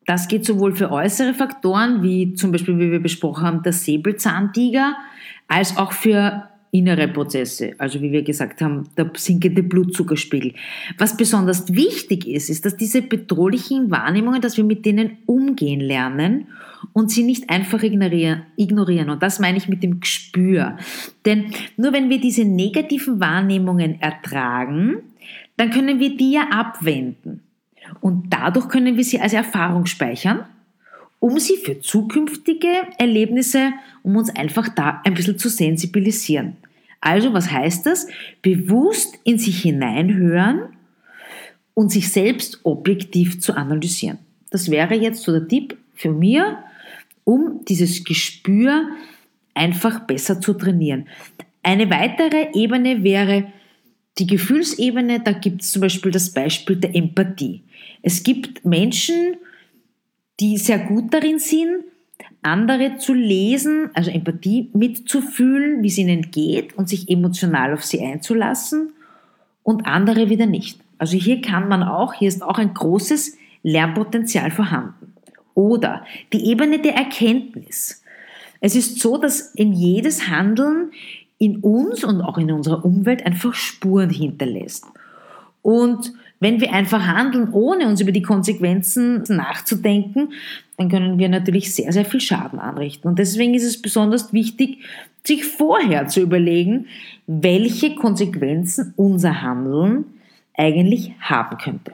Das 0.07 0.29
geht 0.29 0.45
sowohl 0.45 0.75
für 0.75 0.91
äußere 0.91 1.35
Faktoren, 1.35 2.03
wie 2.03 2.35
zum 2.35 2.53
Beispiel, 2.53 2.79
wie 2.79 2.91
wir 2.91 3.01
besprochen 3.01 3.45
haben, 3.45 3.63
der 3.63 3.73
Säbelzahntiger, 3.73 4.97
als 5.49 5.77
auch 5.77 5.93
für 5.93 6.49
innere 6.75 7.07
Prozesse, 7.07 7.75
also 7.79 8.03
wie 8.03 8.11
wir 8.11 8.23
gesagt 8.23 8.61
haben, 8.61 8.89
der 8.97 9.09
sinkende 9.15 9.63
Blutzuckerspiegel. 9.63 10.55
Was 10.99 11.17
besonders 11.17 11.73
wichtig 11.73 12.27
ist, 12.27 12.51
ist, 12.51 12.67
dass 12.67 12.77
diese 12.77 13.01
bedrohlichen 13.01 13.93
Wahrnehmungen, 13.93 14.41
dass 14.41 14.57
wir 14.57 14.65
mit 14.65 14.85
denen 14.85 15.19
umgehen 15.27 15.81
lernen 15.81 16.49
und 16.93 17.13
sie 17.13 17.23
nicht 17.23 17.49
einfach 17.49 17.85
ignorieren. 17.85 19.09
Und 19.09 19.23
das 19.23 19.39
meine 19.39 19.57
ich 19.57 19.69
mit 19.69 19.85
dem 19.85 20.01
Gespür. 20.01 20.77
Denn 21.25 21.53
nur 21.77 21.93
wenn 21.93 22.11
wir 22.11 22.21
diese 22.21 22.45
negativen 22.45 23.21
Wahrnehmungen 23.21 24.01
ertragen, 24.01 24.97
dann 25.57 25.71
können 25.71 26.01
wir 26.01 26.17
die 26.17 26.33
ja 26.33 26.49
abwenden. 26.51 27.43
Und 28.01 28.31
dadurch 28.31 28.69
können 28.69 28.97
wir 28.97 29.05
sie 29.05 29.21
als 29.21 29.33
Erfahrung 29.33 29.87
speichern, 29.87 30.47
um 31.21 31.39
sie 31.39 31.57
für 31.57 31.81
zukünftige 31.81 32.69
Erlebnisse, 32.99 33.73
um 34.03 34.17
uns 34.17 34.35
einfach 34.35 34.69
da 34.69 35.01
ein 35.05 35.15
bisschen 35.15 35.39
zu 35.39 35.49
sensibilisieren. 35.49 36.57
Also, 37.01 37.33
was 37.33 37.51
heißt 37.51 37.87
das? 37.87 38.09
Bewusst 38.43 39.19
in 39.25 39.39
sich 39.39 39.63
hineinhören 39.63 40.69
und 41.75 41.91
sich 41.91 42.11
selbst 42.11 42.61
objektiv 42.63 43.41
zu 43.41 43.55
analysieren. 43.55 44.19
Das 44.51 44.71
wäre 44.71 44.95
jetzt 44.95 45.23
so 45.23 45.33
der 45.33 45.49
Tipp 45.49 45.77
für 45.95 46.13
mir, 46.13 46.59
um 47.25 47.65
dieses 47.67 48.05
Gespür 48.05 48.89
einfach 49.55 50.01
besser 50.01 50.41
zu 50.41 50.55
trainieren. 50.55 51.07
Eine 51.63 51.91
weitere 51.91 52.49
Ebene 52.55 53.03
wäre 53.03 53.47
die 54.19 54.27
Gefühlsebene. 54.27 55.21
Da 55.21 55.33
gibt 55.33 55.63
es 55.63 55.73
zum 55.73 55.83
Beispiel 55.83 56.11
das 56.11 56.31
Beispiel 56.31 56.77
der 56.77 56.95
Empathie. 56.95 57.63
Es 58.03 58.23
gibt 58.23 58.65
Menschen, 58.65 59.37
die 60.41 60.59
sehr 60.59 60.79
gut 60.79 61.13
darin 61.13 61.39
sind, 61.39 61.85
andere 62.43 62.99
zu 62.99 63.15
lesen, 63.15 63.91
also 63.95 64.11
Empathie 64.11 64.71
mitzufühlen, 64.75 65.83
wie 65.83 65.89
es 65.89 65.99
ihnen 65.99 66.31
geht 66.31 66.77
und 66.77 66.89
sich 66.89 67.09
emotional 67.09 67.73
auf 67.73 67.85
sie 67.85 68.03
einzulassen 68.03 68.93
und 69.63 69.87
andere 69.87 70.29
wieder 70.29 70.47
nicht. 70.47 70.79
Also 70.99 71.17
hier 71.17 71.41
kann 71.41 71.69
man 71.69 71.83
auch, 71.83 72.15
hier 72.15 72.29
ist 72.29 72.43
auch 72.43 72.59
ein 72.59 72.75
großes 72.75 73.37
Lernpotenzial 73.63 74.51
vorhanden. 74.51 75.15
Oder 75.55 76.05
die 76.33 76.47
Ebene 76.47 76.81
der 76.81 76.95
Erkenntnis. 76.95 78.03
Es 78.61 78.77
ist 78.77 79.01
so, 79.01 79.19
dass 79.19 79.55
in 79.55 79.73
jedes 79.73 80.29
Handeln 80.29 80.93
in 81.39 81.59
uns 81.59 82.05
und 82.05 82.21
auch 82.21 82.39
in 82.39 82.51
unserer 82.53 82.85
Umwelt 82.85 83.25
einfach 83.27 83.55
Spuren 83.55 84.11
hinterlässt. 84.11 84.85
Und 85.63 86.13
wenn 86.41 86.61
wir 86.61 86.73
einfach 86.73 87.07
handeln, 87.07 87.49
ohne 87.53 87.87
uns 87.89 88.01
über 88.01 88.13
die 88.13 88.23
Konsequenzen 88.23 89.25
nachzudenken, 89.29 90.33
dann 90.77 90.91
können 90.91 91.19
wir 91.19 91.29
natürlich 91.29 91.75
sehr, 91.75 91.93
sehr 91.93 92.05
viel 92.05 92.21
Schaden 92.21 92.59
anrichten. 92.59 93.09
Und 93.09 93.19
deswegen 93.19 93.55
ist 93.55 93.65
es 93.65 93.81
besonders 93.81 94.33
wichtig, 94.33 94.81
sich 95.27 95.45
vorher 95.45 96.07
zu 96.07 96.21
überlegen, 96.21 96.87
welche 97.27 97.95
Konsequenzen 97.95 98.93
unser 98.97 99.41
Handeln 99.41 100.05
eigentlich 100.57 101.13
haben 101.21 101.57
könnte. 101.59 101.93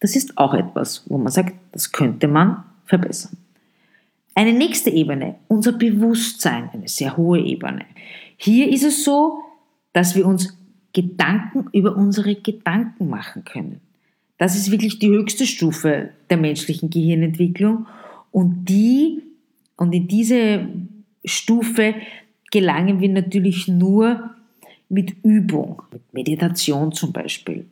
Das 0.00 0.14
ist 0.14 0.36
auch 0.36 0.52
etwas, 0.52 1.04
wo 1.06 1.16
man 1.16 1.32
sagt, 1.32 1.54
das 1.72 1.92
könnte 1.92 2.28
man 2.28 2.62
verbessern. 2.84 3.38
Eine 4.34 4.52
nächste 4.52 4.90
Ebene, 4.90 5.36
unser 5.48 5.72
Bewusstsein, 5.72 6.68
eine 6.74 6.88
sehr 6.88 7.16
hohe 7.16 7.40
Ebene. 7.40 7.86
Hier 8.36 8.70
ist 8.70 8.84
es 8.84 9.04
so, 9.04 9.42
dass 9.92 10.14
wir 10.14 10.26
uns 10.26 10.56
Gedanken 10.92 11.68
über 11.72 11.96
unsere 11.96 12.34
Gedanken 12.34 13.08
machen 13.08 13.44
können. 13.44 13.80
Das 14.38 14.56
ist 14.56 14.70
wirklich 14.70 14.98
die 14.98 15.08
höchste 15.08 15.46
Stufe 15.46 16.10
der 16.28 16.36
menschlichen 16.36 16.90
Gehirnentwicklung 16.90 17.86
und 18.30 18.66
die 18.66 19.22
und 19.76 19.94
in 19.94 20.08
diese 20.08 20.68
Stufe 21.24 21.94
gelangen 22.50 23.00
wir 23.00 23.08
natürlich 23.08 23.68
nur 23.68 24.30
mit 24.88 25.16
Übung, 25.24 25.82
mit 25.90 26.02
Meditation 26.12 26.92
zum 26.92 27.12
Beispiel. 27.12 27.66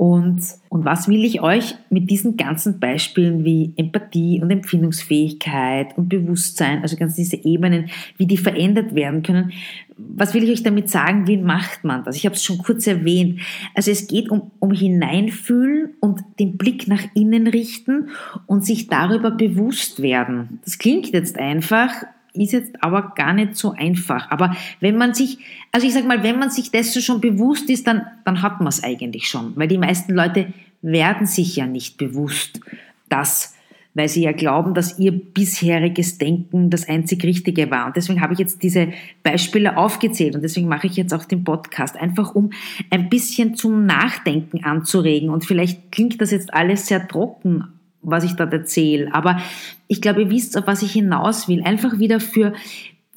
Und, 0.00 0.40
und 0.70 0.86
was 0.86 1.08
will 1.08 1.26
ich 1.26 1.42
euch 1.42 1.74
mit 1.90 2.10
diesen 2.10 2.38
ganzen 2.38 2.80
Beispielen 2.80 3.44
wie 3.44 3.74
Empathie 3.76 4.40
und 4.40 4.50
Empfindungsfähigkeit 4.50 5.88
und 5.98 6.08
Bewusstsein, 6.08 6.80
also 6.80 6.96
ganz 6.96 7.16
diese 7.16 7.36
Ebenen, 7.36 7.90
wie 8.16 8.24
die 8.24 8.38
verändert 8.38 8.94
werden 8.94 9.22
können, 9.22 9.52
was 9.98 10.32
will 10.32 10.42
ich 10.42 10.52
euch 10.52 10.62
damit 10.62 10.88
sagen? 10.88 11.26
Wie 11.26 11.36
macht 11.36 11.84
man 11.84 12.02
das? 12.02 12.16
Ich 12.16 12.24
habe 12.24 12.34
es 12.34 12.42
schon 12.42 12.56
kurz 12.56 12.86
erwähnt. 12.86 13.40
Also 13.74 13.90
es 13.90 14.06
geht 14.06 14.30
um, 14.30 14.50
um 14.58 14.72
Hineinfühlen 14.72 15.90
und 16.00 16.20
den 16.38 16.56
Blick 16.56 16.88
nach 16.88 17.02
innen 17.12 17.46
richten 17.46 18.08
und 18.46 18.64
sich 18.64 18.86
darüber 18.86 19.30
bewusst 19.30 20.00
werden. 20.00 20.60
Das 20.64 20.78
klingt 20.78 21.10
jetzt 21.12 21.38
einfach, 21.38 21.92
ist 22.34 22.52
jetzt 22.52 22.82
aber 22.82 23.12
gar 23.16 23.32
nicht 23.32 23.56
so 23.56 23.72
einfach. 23.72 24.30
Aber 24.30 24.54
wenn 24.80 24.96
man 24.96 25.14
sich, 25.14 25.38
also 25.72 25.86
ich 25.86 25.92
sag 25.92 26.06
mal, 26.06 26.22
wenn 26.22 26.38
man 26.38 26.50
sich 26.50 26.70
dessen 26.70 27.02
schon 27.02 27.20
bewusst 27.20 27.68
ist, 27.70 27.86
dann, 27.86 28.06
dann 28.24 28.42
hat 28.42 28.60
man 28.60 28.68
es 28.68 28.84
eigentlich 28.84 29.28
schon. 29.28 29.56
Weil 29.56 29.68
die 29.68 29.78
meisten 29.78 30.14
Leute 30.14 30.52
werden 30.82 31.26
sich 31.26 31.56
ja 31.56 31.66
nicht 31.66 31.98
bewusst, 31.98 32.60
dass, 33.08 33.54
weil 33.94 34.08
sie 34.08 34.22
ja 34.22 34.32
glauben, 34.32 34.74
dass 34.74 34.98
ihr 34.98 35.12
bisheriges 35.12 36.18
Denken 36.18 36.70
das 36.70 36.88
einzig 36.88 37.24
Richtige 37.24 37.70
war. 37.70 37.86
Und 37.86 37.96
deswegen 37.96 38.20
habe 38.20 38.32
ich 38.32 38.38
jetzt 38.38 38.62
diese 38.62 38.92
Beispiele 39.22 39.76
aufgezählt 39.76 40.36
und 40.36 40.42
deswegen 40.42 40.68
mache 40.68 40.86
ich 40.86 40.96
jetzt 40.96 41.12
auch 41.12 41.24
den 41.24 41.42
Podcast, 41.42 41.96
einfach 41.96 42.34
um 42.34 42.50
ein 42.90 43.10
bisschen 43.10 43.56
zum 43.56 43.86
Nachdenken 43.86 44.64
anzuregen. 44.64 45.30
Und 45.30 45.44
vielleicht 45.44 45.90
klingt 45.90 46.20
das 46.20 46.30
jetzt 46.30 46.54
alles 46.54 46.86
sehr 46.86 47.08
trocken 47.08 47.64
was 48.02 48.24
ich 48.24 48.34
dort 48.34 48.52
erzähle. 48.52 49.12
Aber 49.14 49.40
ich 49.88 50.00
glaube, 50.00 50.22
ihr 50.22 50.30
wisst, 50.30 50.56
auf 50.56 50.66
was 50.66 50.82
ich 50.82 50.92
hinaus 50.92 51.48
will. 51.48 51.62
Einfach 51.62 51.98
wieder 51.98 52.20
für 52.20 52.54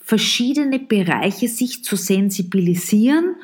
verschiedene 0.04 0.80
Bereiche 0.80 1.48
sich 1.48 1.84
zu 1.84 1.96
sensibilisieren, 1.96 3.36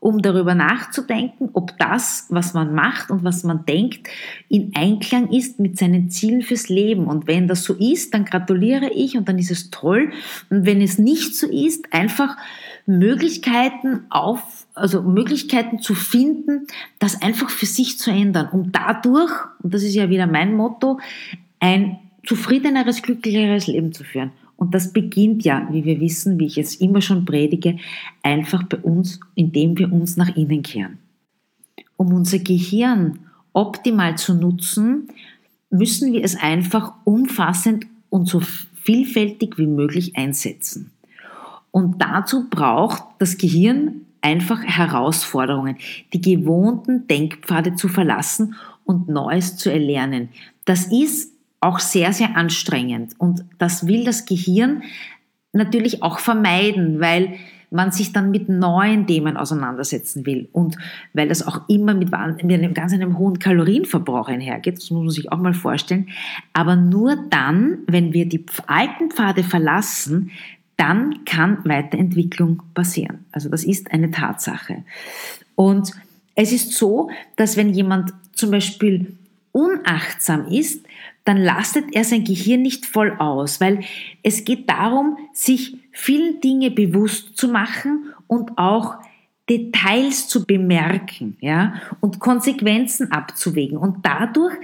um 0.00 0.22
darüber 0.22 0.54
nachzudenken, 0.54 1.50
ob 1.54 1.76
das, 1.78 2.26
was 2.28 2.54
man 2.54 2.72
macht 2.72 3.10
und 3.10 3.24
was 3.24 3.42
man 3.42 3.64
denkt, 3.66 4.08
in 4.48 4.72
Einklang 4.74 5.32
ist 5.32 5.58
mit 5.58 5.76
seinen 5.76 6.10
Zielen 6.10 6.42
fürs 6.42 6.68
Leben. 6.68 7.06
Und 7.06 7.26
wenn 7.26 7.48
das 7.48 7.64
so 7.64 7.74
ist, 7.74 8.14
dann 8.14 8.24
gratuliere 8.24 8.90
ich 8.90 9.16
und 9.16 9.28
dann 9.28 9.38
ist 9.38 9.50
es 9.50 9.70
toll. 9.70 10.10
Und 10.50 10.66
wenn 10.66 10.80
es 10.80 10.98
nicht 10.98 11.34
so 11.34 11.48
ist, 11.48 11.92
einfach 11.92 12.36
Möglichkeiten 12.88 14.06
auf, 14.08 14.66
also 14.74 15.02
Möglichkeiten 15.02 15.78
zu 15.78 15.94
finden, 15.94 16.66
das 16.98 17.20
einfach 17.20 17.50
für 17.50 17.66
sich 17.66 17.98
zu 17.98 18.10
ändern, 18.10 18.48
um 18.50 18.72
dadurch, 18.72 19.30
und 19.62 19.74
das 19.74 19.82
ist 19.82 19.94
ja 19.94 20.08
wieder 20.08 20.26
mein 20.26 20.56
Motto, 20.56 20.98
ein 21.60 21.98
zufriedeneres, 22.26 23.02
glücklicheres 23.02 23.66
Leben 23.66 23.92
zu 23.92 24.04
führen. 24.04 24.32
Und 24.56 24.74
das 24.74 24.92
beginnt 24.92 25.44
ja, 25.44 25.68
wie 25.70 25.84
wir 25.84 26.00
wissen, 26.00 26.40
wie 26.40 26.46
ich 26.46 26.56
es 26.56 26.76
immer 26.76 27.02
schon 27.02 27.26
predige, 27.26 27.76
einfach 28.22 28.62
bei 28.64 28.78
uns, 28.78 29.20
indem 29.34 29.78
wir 29.78 29.92
uns 29.92 30.16
nach 30.16 30.34
innen 30.34 30.62
kehren. 30.62 30.98
Um 31.96 32.12
unser 32.12 32.38
Gehirn 32.38 33.18
optimal 33.52 34.16
zu 34.16 34.34
nutzen, 34.34 35.08
müssen 35.70 36.12
wir 36.12 36.24
es 36.24 36.36
einfach 36.36 36.94
umfassend 37.04 37.86
und 38.08 38.26
so 38.28 38.40
vielfältig 38.40 39.58
wie 39.58 39.66
möglich 39.66 40.16
einsetzen. 40.16 40.90
Und 41.70 42.00
dazu 42.00 42.48
braucht 42.48 43.02
das 43.18 43.38
Gehirn 43.38 44.02
einfach 44.20 44.62
Herausforderungen, 44.62 45.76
die 46.12 46.20
gewohnten 46.20 47.06
Denkpfade 47.06 47.74
zu 47.74 47.88
verlassen 47.88 48.54
und 48.84 49.08
Neues 49.08 49.56
zu 49.56 49.70
erlernen. 49.70 50.30
Das 50.64 50.86
ist 50.86 51.32
auch 51.60 51.78
sehr, 51.78 52.12
sehr 52.12 52.36
anstrengend 52.36 53.14
und 53.18 53.44
das 53.58 53.86
will 53.86 54.04
das 54.04 54.26
Gehirn 54.26 54.82
natürlich 55.52 56.02
auch 56.02 56.18
vermeiden, 56.18 57.00
weil 57.00 57.34
man 57.70 57.90
sich 57.90 58.12
dann 58.12 58.30
mit 58.30 58.48
neuen 58.48 59.06
Themen 59.06 59.36
auseinandersetzen 59.36 60.24
will 60.24 60.48
und 60.52 60.76
weil 61.12 61.28
das 61.28 61.46
auch 61.46 61.68
immer 61.68 61.94
mit, 61.94 62.10
mit 62.10 62.58
einem 62.58 62.74
ganz 62.74 62.92
einem 62.92 63.18
hohen 63.18 63.38
Kalorienverbrauch 63.38 64.28
einhergeht, 64.28 64.78
das 64.78 64.90
muss 64.90 65.02
man 65.02 65.10
sich 65.10 65.32
auch 65.32 65.38
mal 65.38 65.52
vorstellen, 65.52 66.08
aber 66.54 66.76
nur 66.76 67.16
dann, 67.28 67.78
wenn 67.86 68.12
wir 68.14 68.26
die 68.26 68.44
alten 68.66 69.10
Pfade 69.10 69.42
verlassen, 69.42 70.30
dann 70.78 71.24
kann 71.24 71.64
Weiterentwicklung 71.64 72.62
passieren. 72.72 73.26
Also 73.32 73.50
das 73.50 73.64
ist 73.64 73.92
eine 73.92 74.10
Tatsache. 74.10 74.84
Und 75.54 75.90
es 76.34 76.52
ist 76.52 76.72
so, 76.72 77.10
dass 77.36 77.56
wenn 77.56 77.74
jemand 77.74 78.14
zum 78.32 78.52
Beispiel 78.52 79.16
unachtsam 79.52 80.46
ist, 80.46 80.86
dann 81.24 81.36
lastet 81.36 81.94
er 81.94 82.04
sein 82.04 82.24
Gehirn 82.24 82.62
nicht 82.62 82.86
voll 82.86 83.12
aus, 83.18 83.60
weil 83.60 83.80
es 84.22 84.44
geht 84.44 84.70
darum, 84.70 85.18
sich 85.32 85.76
vielen 85.90 86.40
Dinge 86.40 86.70
bewusst 86.70 87.36
zu 87.36 87.48
machen 87.48 88.14
und 88.28 88.56
auch 88.56 88.96
Details 89.50 90.28
zu 90.28 90.46
bemerken, 90.46 91.36
ja, 91.40 91.74
und 92.00 92.20
Konsequenzen 92.20 93.10
abzuwägen. 93.10 93.78
Und 93.78 94.06
dadurch 94.06 94.54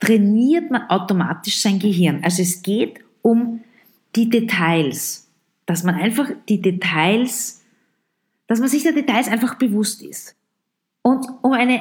trainiert 0.00 0.70
man 0.70 0.88
automatisch 0.88 1.60
sein 1.60 1.78
Gehirn. 1.78 2.20
Also 2.24 2.42
es 2.42 2.60
geht 2.60 3.00
um 3.22 3.60
die 4.16 4.28
Details, 4.28 5.29
dass 5.70 5.84
man 5.84 5.94
einfach 5.94 6.28
die 6.48 6.60
Details, 6.60 7.62
dass 8.48 8.58
man 8.58 8.68
sich 8.68 8.82
der 8.82 8.92
Details 8.92 9.28
einfach 9.28 9.54
bewusst 9.54 10.02
ist. 10.02 10.34
Und 11.02 11.24
um 11.42 11.52
eine 11.52 11.80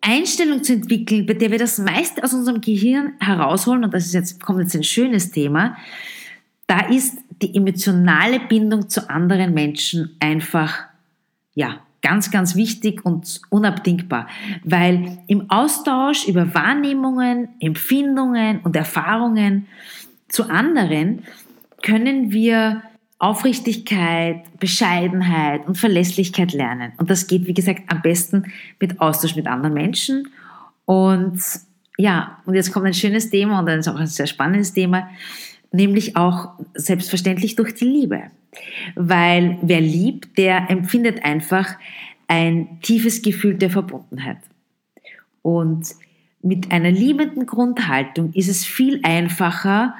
Einstellung 0.00 0.62
zu 0.62 0.74
entwickeln, 0.74 1.26
bei 1.26 1.34
der 1.34 1.50
wir 1.50 1.58
das 1.58 1.78
meiste 1.78 2.22
aus 2.22 2.32
unserem 2.32 2.60
Gehirn 2.60 3.14
herausholen, 3.18 3.82
und 3.82 3.92
das 3.92 4.06
ist 4.06 4.14
jetzt, 4.14 4.40
kommt 4.40 4.60
jetzt 4.60 4.76
ein 4.76 4.84
schönes 4.84 5.32
Thema, 5.32 5.76
da 6.68 6.86
ist 6.86 7.18
die 7.42 7.56
emotionale 7.56 8.38
Bindung 8.38 8.88
zu 8.88 9.10
anderen 9.10 9.52
Menschen 9.54 10.14
einfach, 10.20 10.84
ja, 11.54 11.80
ganz, 12.02 12.30
ganz 12.30 12.54
wichtig 12.54 13.04
und 13.04 13.40
unabdingbar, 13.50 14.28
weil 14.62 15.18
im 15.26 15.50
Austausch 15.50 16.28
über 16.28 16.54
Wahrnehmungen, 16.54 17.48
Empfindungen 17.58 18.60
und 18.60 18.76
Erfahrungen 18.76 19.66
zu 20.28 20.48
anderen 20.48 21.24
können 21.82 22.30
wir 22.30 22.82
Aufrichtigkeit, 23.18 24.58
Bescheidenheit 24.58 25.66
und 25.66 25.78
Verlässlichkeit 25.78 26.52
lernen. 26.52 26.92
Und 26.98 27.08
das 27.08 27.26
geht, 27.26 27.46
wie 27.46 27.54
gesagt, 27.54 27.82
am 27.88 28.02
besten 28.02 28.52
mit 28.78 29.00
Austausch 29.00 29.36
mit 29.36 29.46
anderen 29.46 29.74
Menschen. 29.74 30.28
Und 30.84 31.40
ja, 31.96 32.38
und 32.44 32.54
jetzt 32.54 32.72
kommt 32.72 32.86
ein 32.86 32.94
schönes 32.94 33.30
Thema 33.30 33.58
und 33.58 33.66
dann 33.66 33.78
ist 33.80 33.88
auch 33.88 33.98
ein 33.98 34.06
sehr 34.06 34.26
spannendes 34.26 34.74
Thema, 34.74 35.08
nämlich 35.72 36.16
auch 36.16 36.50
selbstverständlich 36.74 37.56
durch 37.56 37.74
die 37.74 37.86
Liebe. 37.86 38.24
Weil 38.94 39.58
wer 39.62 39.80
liebt, 39.80 40.36
der 40.36 40.70
empfindet 40.70 41.24
einfach 41.24 41.76
ein 42.28 42.80
tiefes 42.82 43.22
Gefühl 43.22 43.54
der 43.54 43.70
Verbundenheit. 43.70 44.38
Und 45.42 45.94
mit 46.42 46.70
einer 46.70 46.90
liebenden 46.90 47.46
Grundhaltung 47.46 48.32
ist 48.32 48.48
es 48.48 48.64
viel 48.64 49.00
einfacher, 49.02 49.94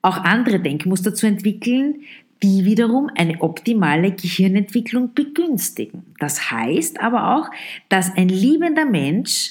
auch 0.00 0.16
andere 0.18 0.58
Denkmuster 0.58 1.14
zu 1.14 1.26
entwickeln, 1.26 2.02
die 2.42 2.64
wiederum 2.64 3.10
eine 3.16 3.40
optimale 3.40 4.12
Gehirnentwicklung 4.12 5.14
begünstigen. 5.14 6.04
Das 6.18 6.50
heißt 6.50 7.00
aber 7.00 7.36
auch, 7.36 7.50
dass 7.88 8.14
ein 8.16 8.28
liebender 8.28 8.84
Mensch 8.84 9.50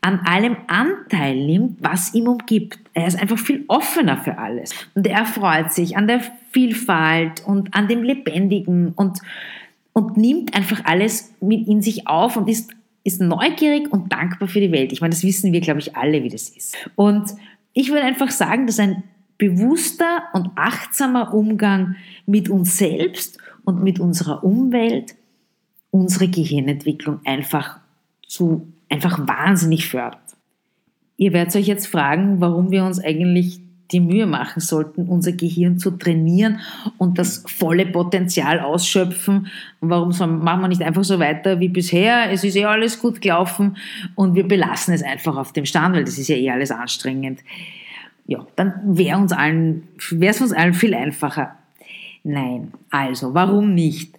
an 0.00 0.20
allem 0.20 0.56
Anteil 0.68 1.34
nimmt, 1.34 1.82
was 1.82 2.14
ihm 2.14 2.28
umgibt. 2.28 2.78
Er 2.94 3.06
ist 3.06 3.20
einfach 3.20 3.38
viel 3.38 3.64
offener 3.66 4.18
für 4.18 4.38
alles. 4.38 4.72
Und 4.94 5.06
er 5.06 5.24
freut 5.24 5.72
sich 5.72 5.96
an 5.96 6.06
der 6.06 6.20
Vielfalt 6.52 7.44
und 7.44 7.74
an 7.74 7.88
dem 7.88 8.02
Lebendigen 8.02 8.92
und, 8.94 9.18
und 9.92 10.16
nimmt 10.16 10.54
einfach 10.54 10.84
alles 10.84 11.34
mit 11.40 11.66
in 11.66 11.82
sich 11.82 12.06
auf 12.06 12.36
und 12.36 12.48
ist, 12.48 12.70
ist 13.02 13.20
neugierig 13.20 13.92
und 13.92 14.12
dankbar 14.12 14.48
für 14.48 14.60
die 14.60 14.70
Welt. 14.72 14.92
Ich 14.92 15.00
meine, 15.00 15.12
das 15.12 15.24
wissen 15.24 15.52
wir, 15.52 15.60
glaube 15.60 15.80
ich, 15.80 15.96
alle, 15.96 16.22
wie 16.22 16.28
das 16.28 16.50
ist. 16.50 16.76
Und 16.94 17.30
ich 17.72 17.88
würde 17.88 18.02
einfach 18.02 18.30
sagen, 18.30 18.66
dass 18.66 18.78
ein 18.78 19.02
bewusster 19.38 20.22
und 20.32 20.50
achtsamer 20.54 21.34
Umgang 21.34 21.96
mit 22.26 22.48
uns 22.48 22.78
selbst 22.78 23.38
und 23.64 23.82
mit 23.82 24.00
unserer 24.00 24.44
Umwelt 24.44 25.14
unsere 25.90 26.28
Gehirnentwicklung 26.28 27.20
einfach 27.24 27.78
zu, 28.26 28.72
einfach 28.88 29.26
wahnsinnig 29.26 29.88
fördert. 29.88 30.20
Ihr 31.16 31.32
werdet 31.32 31.56
euch 31.56 31.66
jetzt 31.66 31.86
fragen, 31.86 32.40
warum 32.40 32.70
wir 32.70 32.84
uns 32.84 33.02
eigentlich 33.02 33.60
die 33.92 34.00
Mühe 34.00 34.26
machen 34.26 34.60
sollten, 34.60 35.06
unser 35.06 35.32
Gehirn 35.32 35.78
zu 35.78 35.92
trainieren 35.92 36.58
und 36.98 37.18
das 37.18 37.44
volle 37.46 37.86
Potenzial 37.86 38.58
ausschöpfen. 38.58 39.46
Warum 39.80 40.10
machen 40.42 40.60
wir 40.60 40.68
nicht 40.68 40.82
einfach 40.82 41.04
so 41.04 41.20
weiter 41.20 41.60
wie 41.60 41.68
bisher? 41.68 42.30
Es 42.32 42.42
ist 42.42 42.56
eh 42.56 42.64
alles 42.64 42.98
gut 42.98 43.20
gelaufen 43.20 43.76
und 44.16 44.34
wir 44.34 44.46
belassen 44.46 44.92
es 44.92 45.02
einfach 45.02 45.36
auf 45.36 45.52
dem 45.52 45.66
Stand, 45.66 45.94
weil 45.94 46.04
das 46.04 46.18
ist 46.18 46.28
ja 46.28 46.36
eh 46.36 46.50
alles 46.50 46.72
anstrengend 46.72 47.40
ja, 48.26 48.46
dann 48.56 48.74
wäre 48.84 49.18
uns 49.18 49.32
allen, 49.32 49.88
wäre 50.10 50.34
es 50.34 50.40
uns 50.40 50.52
allen 50.52 50.74
viel 50.74 50.94
einfacher. 50.94 51.56
Nein, 52.24 52.72
also 52.90 53.34
warum 53.34 53.74
nicht? 53.74 54.18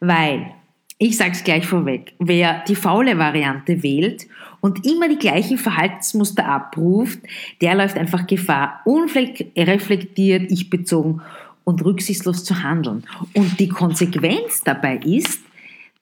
Weil, 0.00 0.52
ich 0.98 1.16
sage 1.16 1.32
es 1.32 1.44
gleich 1.44 1.66
vorweg, 1.66 2.12
wer 2.18 2.64
die 2.68 2.76
faule 2.76 3.18
Variante 3.18 3.82
wählt 3.82 4.28
und 4.60 4.86
immer 4.86 5.08
die 5.08 5.18
gleichen 5.18 5.58
Verhaltensmuster 5.58 6.46
abruft, 6.46 7.18
der 7.60 7.74
läuft 7.74 7.96
einfach 7.96 8.26
Gefahr, 8.26 8.80
unreflektiert, 8.84 10.50
ich-bezogen 10.50 11.20
und 11.64 11.84
rücksichtslos 11.84 12.44
zu 12.44 12.62
handeln. 12.62 13.04
Und 13.34 13.58
die 13.58 13.68
Konsequenz 13.68 14.62
dabei 14.64 14.96
ist, 14.98 15.40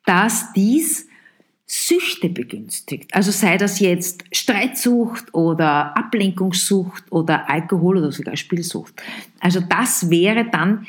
dass 0.05 0.53
dies 0.53 1.06
Süchte 1.67 2.29
begünstigt. 2.29 3.13
Also 3.13 3.33
sei 3.33 3.57
das 3.57 3.81
jetzt 3.81 4.25
Streitsucht 4.31 5.35
oder 5.35 5.97
Ablenkungssucht 5.97 7.11
oder 7.11 7.51
Alkohol 7.51 7.99
oder 7.99 8.13
sogar 8.13 8.37
Spielsucht. 8.37 8.95
Also 9.41 9.61
das 9.61 10.09
wäre 10.09 10.49
dann 10.49 10.87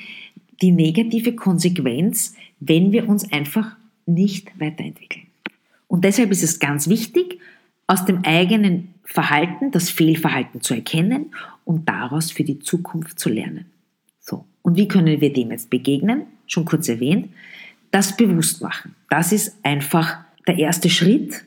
die 0.62 0.72
negative 0.72 1.36
Konsequenz, 1.36 2.36
wenn 2.60 2.92
wir 2.92 3.10
uns 3.10 3.32
einfach 3.32 3.76
nicht 4.06 4.52
weiterentwickeln. 4.60 5.26
Und 5.88 6.04
deshalb 6.04 6.32
ist 6.32 6.44
es 6.44 6.60
ganz 6.60 6.88
wichtig, 6.88 7.40
aus 7.88 8.06
dem 8.06 8.24
eigenen 8.24 8.94
Verhalten 9.04 9.72
das 9.72 9.90
Fehlverhalten 9.90 10.62
zu 10.62 10.76
erkennen 10.76 11.34
und 11.64 11.88
daraus 11.90 12.32
für 12.32 12.44
die 12.44 12.60
Zukunft 12.60 13.20
zu 13.20 13.30
lernen. 13.30 13.66
So. 14.20 14.46
Und 14.62 14.76
wie 14.76 14.88
können 14.88 15.22
wir 15.22 15.34
dem 15.34 15.52
jetzt 15.52 15.70
begegnen? 15.70 16.24
Schon 16.46 16.66
kurz 16.66 16.88
erwähnt. 16.90 17.30
Das 17.90 18.16
bewusst 18.18 18.62
machen. 18.62 18.96
Das 19.10 19.32
ist 19.32 19.56
einfach 19.64 20.27
der 20.48 20.58
erste 20.58 20.90
Schritt, 20.90 21.46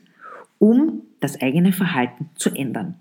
um 0.59 1.01
das 1.19 1.41
eigene 1.41 1.73
Verhalten 1.73 2.29
zu 2.35 2.51
ändern. 2.51 2.95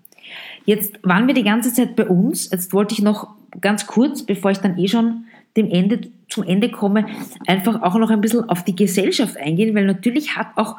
Jetzt 0.65 0.99
waren 1.03 1.27
wir 1.27 1.35
die 1.35 1.43
ganze 1.43 1.73
Zeit 1.73 1.97
bei 1.97 2.07
uns. 2.07 2.51
Jetzt 2.51 2.73
wollte 2.73 2.95
ich 2.95 3.03
noch 3.03 3.29
ganz 3.61 3.87
kurz, 3.87 4.23
bevor 4.23 4.51
ich 4.51 4.59
dann 4.59 4.79
eh 4.79 4.89
schon 4.89 5.25
dem 5.57 5.69
Ende, 5.71 6.01
zum 6.29 6.45
Ende 6.45 6.71
komme, 6.71 7.07
einfach 7.47 7.83
auch 7.83 7.97
noch 7.97 8.11
ein 8.11 8.21
bisschen 8.21 8.49
auf 8.49 8.65
die 8.65 8.77
Gesellschaft 8.77 9.37
eingehen, 9.37 9.75
weil 9.75 9.85
natürlich 9.85 10.37
hat 10.37 10.49
auch 10.57 10.77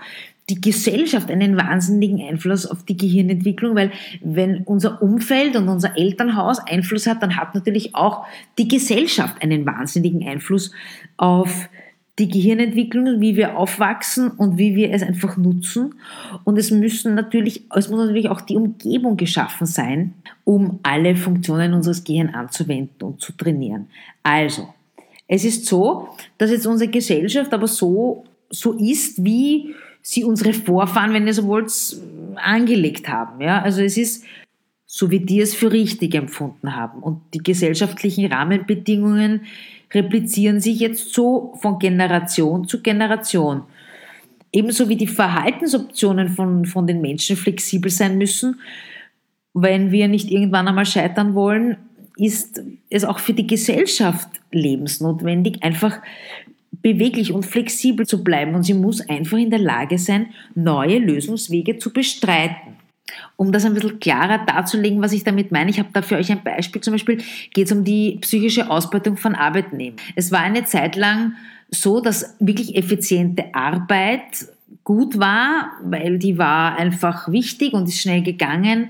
die 0.49 0.61
Gesellschaft 0.61 1.29
einen 1.29 1.57
wahnsinnigen 1.57 2.21
Einfluss 2.21 2.65
auf 2.65 2.83
die 2.83 2.97
Gehirnentwicklung, 2.97 3.75
weil 3.75 3.91
wenn 4.21 4.63
unser 4.63 5.01
Umfeld 5.01 5.55
und 5.55 5.67
unser 5.67 5.97
Elternhaus 5.97 6.59
Einfluss 6.59 7.07
hat, 7.07 7.21
dann 7.21 7.37
hat 7.37 7.53
natürlich 7.53 7.95
auch 7.95 8.25
die 8.57 8.67
Gesellschaft 8.67 9.41
einen 9.41 9.65
wahnsinnigen 9.65 10.27
Einfluss 10.27 10.71
auf 11.17 11.69
die 12.19 12.29
Gehirnentwicklung, 12.29 13.21
wie 13.21 13.35
wir 13.35 13.57
aufwachsen 13.57 14.29
und 14.31 14.57
wie 14.57 14.75
wir 14.75 14.91
es 14.91 15.01
einfach 15.01 15.37
nutzen. 15.37 15.95
Und 16.43 16.57
es 16.57 16.69
müssen 16.71 17.15
natürlich, 17.15 17.63
es 17.75 17.89
muss 17.89 17.99
natürlich 17.99 18.29
auch 18.29 18.41
die 18.41 18.57
Umgebung 18.57 19.17
geschaffen 19.17 19.65
sein, 19.65 20.13
um 20.43 20.79
alle 20.83 21.15
Funktionen 21.15 21.73
unseres 21.73 22.03
Gehirns 22.03 22.33
anzuwenden 22.33 23.07
und 23.07 23.21
zu 23.21 23.31
trainieren. 23.31 23.87
Also, 24.23 24.67
Es 25.33 25.45
ist 25.45 25.65
so, 25.65 26.09
dass 26.37 26.51
jetzt 26.51 26.67
unsere 26.67 26.91
Gesellschaft 26.91 27.53
aber 27.53 27.65
so, 27.65 28.25
so 28.49 28.73
ist, 28.73 29.23
wie 29.23 29.73
sie 30.01 30.25
unsere 30.25 30.51
Vorfahren, 30.51 31.13
wenn 31.13 31.25
ihr 31.25 31.33
so 31.33 31.45
wollt, 31.45 31.71
angelegt 32.35 33.07
haben. 33.07 33.39
Ja? 33.39 33.61
Also 33.61 33.81
es 33.81 33.95
ist 33.95 34.25
so, 34.85 35.09
wie 35.09 35.21
die 35.21 35.39
es 35.39 35.55
für 35.55 35.71
richtig 35.71 36.15
empfunden 36.15 36.75
haben. 36.75 37.01
Und 37.01 37.21
die 37.33 37.37
gesellschaftlichen 37.37 38.25
Rahmenbedingungen 38.25 39.43
replizieren 39.93 40.59
sich 40.59 40.79
jetzt 40.79 41.13
so 41.13 41.53
von 41.61 41.79
Generation 41.79 42.67
zu 42.67 42.81
Generation. 42.81 43.63
Ebenso 44.53 44.89
wie 44.89 44.97
die 44.97 45.07
Verhaltensoptionen 45.07 46.29
von, 46.29 46.65
von 46.65 46.87
den 46.87 47.01
Menschen 47.01 47.37
flexibel 47.37 47.89
sein 47.89 48.17
müssen, 48.17 48.59
wenn 49.53 49.91
wir 49.91 50.07
nicht 50.07 50.31
irgendwann 50.31 50.67
einmal 50.67 50.85
scheitern 50.85 51.35
wollen, 51.35 51.77
ist 52.17 52.61
es 52.89 53.03
auch 53.03 53.19
für 53.19 53.33
die 53.33 53.47
Gesellschaft 53.47 54.29
lebensnotwendig, 54.51 55.63
einfach 55.63 55.99
beweglich 56.71 57.31
und 57.33 57.45
flexibel 57.45 58.05
zu 58.05 58.23
bleiben. 58.23 58.55
Und 58.55 58.63
sie 58.63 58.73
muss 58.73 59.01
einfach 59.01 59.37
in 59.37 59.49
der 59.49 59.59
Lage 59.59 59.97
sein, 59.97 60.27
neue 60.55 60.99
Lösungswege 60.99 61.77
zu 61.77 61.91
bestreiten. 61.91 62.70
Um 63.37 63.51
das 63.51 63.65
ein 63.65 63.73
bisschen 63.73 63.99
klarer 63.99 64.45
darzulegen, 64.45 65.01
was 65.01 65.13
ich 65.13 65.23
damit 65.23 65.51
meine, 65.51 65.69
ich 65.69 65.79
habe 65.79 65.89
da 65.93 66.01
für 66.01 66.17
euch 66.17 66.31
ein 66.31 66.43
Beispiel. 66.43 66.81
Zum 66.81 66.93
Beispiel 66.93 67.21
geht 67.53 67.67
es 67.67 67.71
um 67.71 67.83
die 67.83 68.17
psychische 68.21 68.69
Ausbeutung 68.69 69.17
von 69.17 69.35
Arbeitnehmern. 69.35 69.99
Es 70.15 70.31
war 70.31 70.39
eine 70.39 70.65
Zeit 70.65 70.95
lang 70.95 71.33
so, 71.69 72.01
dass 72.01 72.35
wirklich 72.39 72.75
effiziente 72.75 73.53
Arbeit 73.53 74.47
gut 74.83 75.19
war, 75.19 75.71
weil 75.83 76.17
die 76.17 76.37
war 76.37 76.77
einfach 76.77 77.31
wichtig 77.31 77.73
und 77.73 77.87
ist 77.87 78.01
schnell 78.01 78.23
gegangen. 78.23 78.89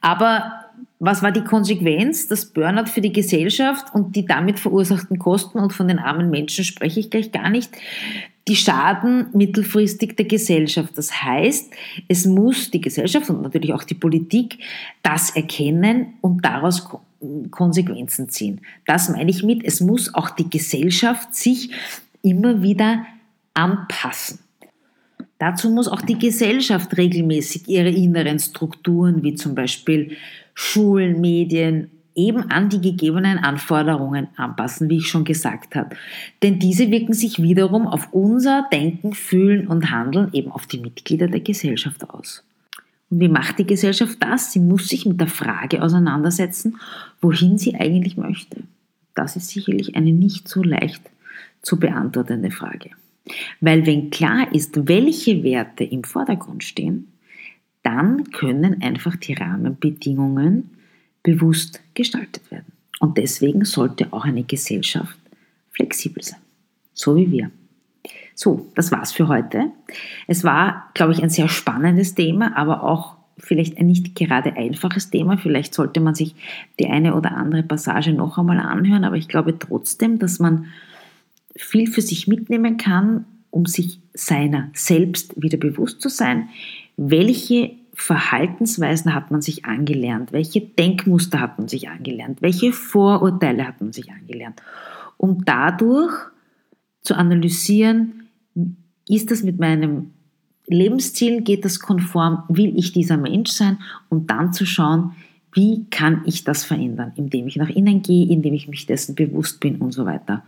Aber 0.00 0.52
was 1.00 1.22
war 1.22 1.32
die 1.32 1.42
Konsequenz? 1.42 2.28
Das 2.28 2.44
Burnout 2.44 2.86
für 2.86 3.00
die 3.00 3.12
Gesellschaft 3.12 3.86
und 3.94 4.14
die 4.16 4.26
damit 4.26 4.60
verursachten 4.60 5.18
Kosten 5.18 5.58
und 5.58 5.72
von 5.72 5.88
den 5.88 5.98
armen 5.98 6.28
Menschen 6.28 6.62
spreche 6.62 7.00
ich 7.00 7.10
gleich 7.10 7.32
gar 7.32 7.48
nicht. 7.48 7.70
Die 8.50 8.56
Schaden 8.56 9.28
mittelfristig 9.32 10.16
der 10.16 10.24
Gesellschaft. 10.24 10.98
Das 10.98 11.22
heißt, 11.22 11.72
es 12.08 12.26
muss 12.26 12.72
die 12.72 12.80
Gesellschaft 12.80 13.30
und 13.30 13.42
natürlich 13.42 13.72
auch 13.72 13.84
die 13.84 13.94
Politik 13.94 14.58
das 15.04 15.36
erkennen 15.36 16.14
und 16.20 16.44
daraus 16.44 16.88
Konsequenzen 17.52 18.28
ziehen. 18.28 18.60
Das 18.86 19.08
meine 19.08 19.30
ich 19.30 19.44
mit, 19.44 19.62
es 19.62 19.80
muss 19.80 20.12
auch 20.12 20.30
die 20.30 20.50
Gesellschaft 20.50 21.32
sich 21.32 21.70
immer 22.22 22.60
wieder 22.60 23.06
anpassen. 23.54 24.40
Dazu 25.38 25.70
muss 25.70 25.86
auch 25.86 26.02
die 26.02 26.18
Gesellschaft 26.18 26.96
regelmäßig 26.96 27.68
ihre 27.68 27.90
inneren 27.90 28.40
Strukturen, 28.40 29.22
wie 29.22 29.36
zum 29.36 29.54
Beispiel 29.54 30.16
Schulen, 30.54 31.20
Medien, 31.20 31.92
eben 32.20 32.50
an 32.50 32.68
die 32.68 32.80
gegebenen 32.80 33.38
Anforderungen 33.38 34.28
anpassen, 34.36 34.90
wie 34.90 34.98
ich 34.98 35.08
schon 35.08 35.24
gesagt 35.24 35.74
habe. 35.74 35.96
Denn 36.42 36.58
diese 36.58 36.90
wirken 36.90 37.14
sich 37.14 37.40
wiederum 37.42 37.86
auf 37.86 38.12
unser 38.12 38.66
Denken, 38.72 39.14
Fühlen 39.14 39.66
und 39.66 39.90
Handeln, 39.90 40.28
eben 40.32 40.52
auf 40.52 40.66
die 40.66 40.78
Mitglieder 40.78 41.28
der 41.28 41.40
Gesellschaft 41.40 42.08
aus. 42.10 42.44
Und 43.08 43.20
wie 43.20 43.28
macht 43.28 43.58
die 43.58 43.66
Gesellschaft 43.66 44.18
das? 44.20 44.52
Sie 44.52 44.60
muss 44.60 44.88
sich 44.88 45.06
mit 45.06 45.20
der 45.20 45.26
Frage 45.26 45.82
auseinandersetzen, 45.82 46.76
wohin 47.20 47.58
sie 47.58 47.74
eigentlich 47.74 48.16
möchte. 48.16 48.62
Das 49.14 49.36
ist 49.36 49.48
sicherlich 49.48 49.96
eine 49.96 50.12
nicht 50.12 50.46
so 50.46 50.62
leicht 50.62 51.02
zu 51.62 51.78
beantwortende 51.78 52.50
Frage. 52.50 52.90
Weil 53.60 53.86
wenn 53.86 54.10
klar 54.10 54.52
ist, 54.54 54.88
welche 54.88 55.42
Werte 55.42 55.84
im 55.84 56.04
Vordergrund 56.04 56.64
stehen, 56.64 57.08
dann 57.82 58.30
können 58.30 58.82
einfach 58.82 59.16
die 59.16 59.34
Rahmenbedingungen 59.34 60.70
bewusst 61.22 61.80
gestaltet 61.94 62.50
werden. 62.50 62.72
Und 63.00 63.18
deswegen 63.18 63.64
sollte 63.64 64.12
auch 64.12 64.24
eine 64.24 64.42
Gesellschaft 64.42 65.18
flexibel 65.70 66.22
sein, 66.22 66.40
so 66.92 67.16
wie 67.16 67.30
wir. 67.30 67.50
So, 68.34 68.70
das 68.74 68.90
war's 68.90 69.12
für 69.12 69.28
heute. 69.28 69.70
Es 70.26 70.44
war, 70.44 70.90
glaube 70.94 71.12
ich, 71.12 71.22
ein 71.22 71.30
sehr 71.30 71.48
spannendes 71.48 72.14
Thema, 72.14 72.56
aber 72.56 72.82
auch 72.84 73.16
vielleicht 73.36 73.78
ein 73.78 73.86
nicht 73.86 74.14
gerade 74.14 74.56
einfaches 74.56 75.10
Thema. 75.10 75.36
Vielleicht 75.36 75.74
sollte 75.74 76.00
man 76.00 76.14
sich 76.14 76.34
die 76.78 76.86
eine 76.86 77.14
oder 77.14 77.36
andere 77.36 77.62
Passage 77.62 78.12
noch 78.12 78.38
einmal 78.38 78.60
anhören, 78.60 79.04
aber 79.04 79.16
ich 79.16 79.28
glaube 79.28 79.58
trotzdem, 79.58 80.18
dass 80.18 80.38
man 80.38 80.66
viel 81.56 81.86
für 81.86 82.02
sich 82.02 82.28
mitnehmen 82.28 82.76
kann, 82.76 83.24
um 83.50 83.66
sich 83.66 84.00
seiner 84.14 84.70
selbst 84.72 85.40
wieder 85.40 85.58
bewusst 85.58 86.00
zu 86.00 86.08
sein. 86.08 86.48
Welche 86.96 87.72
Verhaltensweisen 88.00 89.14
hat 89.14 89.30
man 89.30 89.42
sich 89.42 89.66
angelernt? 89.66 90.32
Welche 90.32 90.62
Denkmuster 90.62 91.38
hat 91.38 91.58
man 91.58 91.68
sich 91.68 91.90
angelernt? 91.90 92.40
Welche 92.40 92.72
Vorurteile 92.72 93.68
hat 93.68 93.80
man 93.82 93.92
sich 93.92 94.10
angelernt? 94.10 94.62
Um 95.18 95.44
dadurch 95.44 96.14
zu 97.02 97.14
analysieren, 97.14 98.28
ist 99.06 99.30
das 99.30 99.42
mit 99.42 99.58
meinem 99.58 100.12
Lebensziel, 100.66 101.42
geht 101.42 101.66
das 101.66 101.78
konform, 101.78 102.44
will 102.48 102.72
ich 102.78 102.92
dieser 102.92 103.18
Mensch 103.18 103.50
sein? 103.50 103.78
Und 104.08 104.30
dann 104.30 104.54
zu 104.54 104.64
schauen, 104.64 105.12
wie 105.52 105.84
kann 105.90 106.22
ich 106.24 106.44
das 106.44 106.64
verändern, 106.64 107.12
indem 107.16 107.48
ich 107.48 107.56
nach 107.56 107.68
innen 107.68 108.00
gehe, 108.00 108.30
indem 108.30 108.54
ich 108.54 108.66
mich 108.66 108.86
dessen 108.86 109.14
bewusst 109.14 109.60
bin 109.60 109.76
und 109.76 109.92
so 109.92 110.06
weiter. 110.06 110.42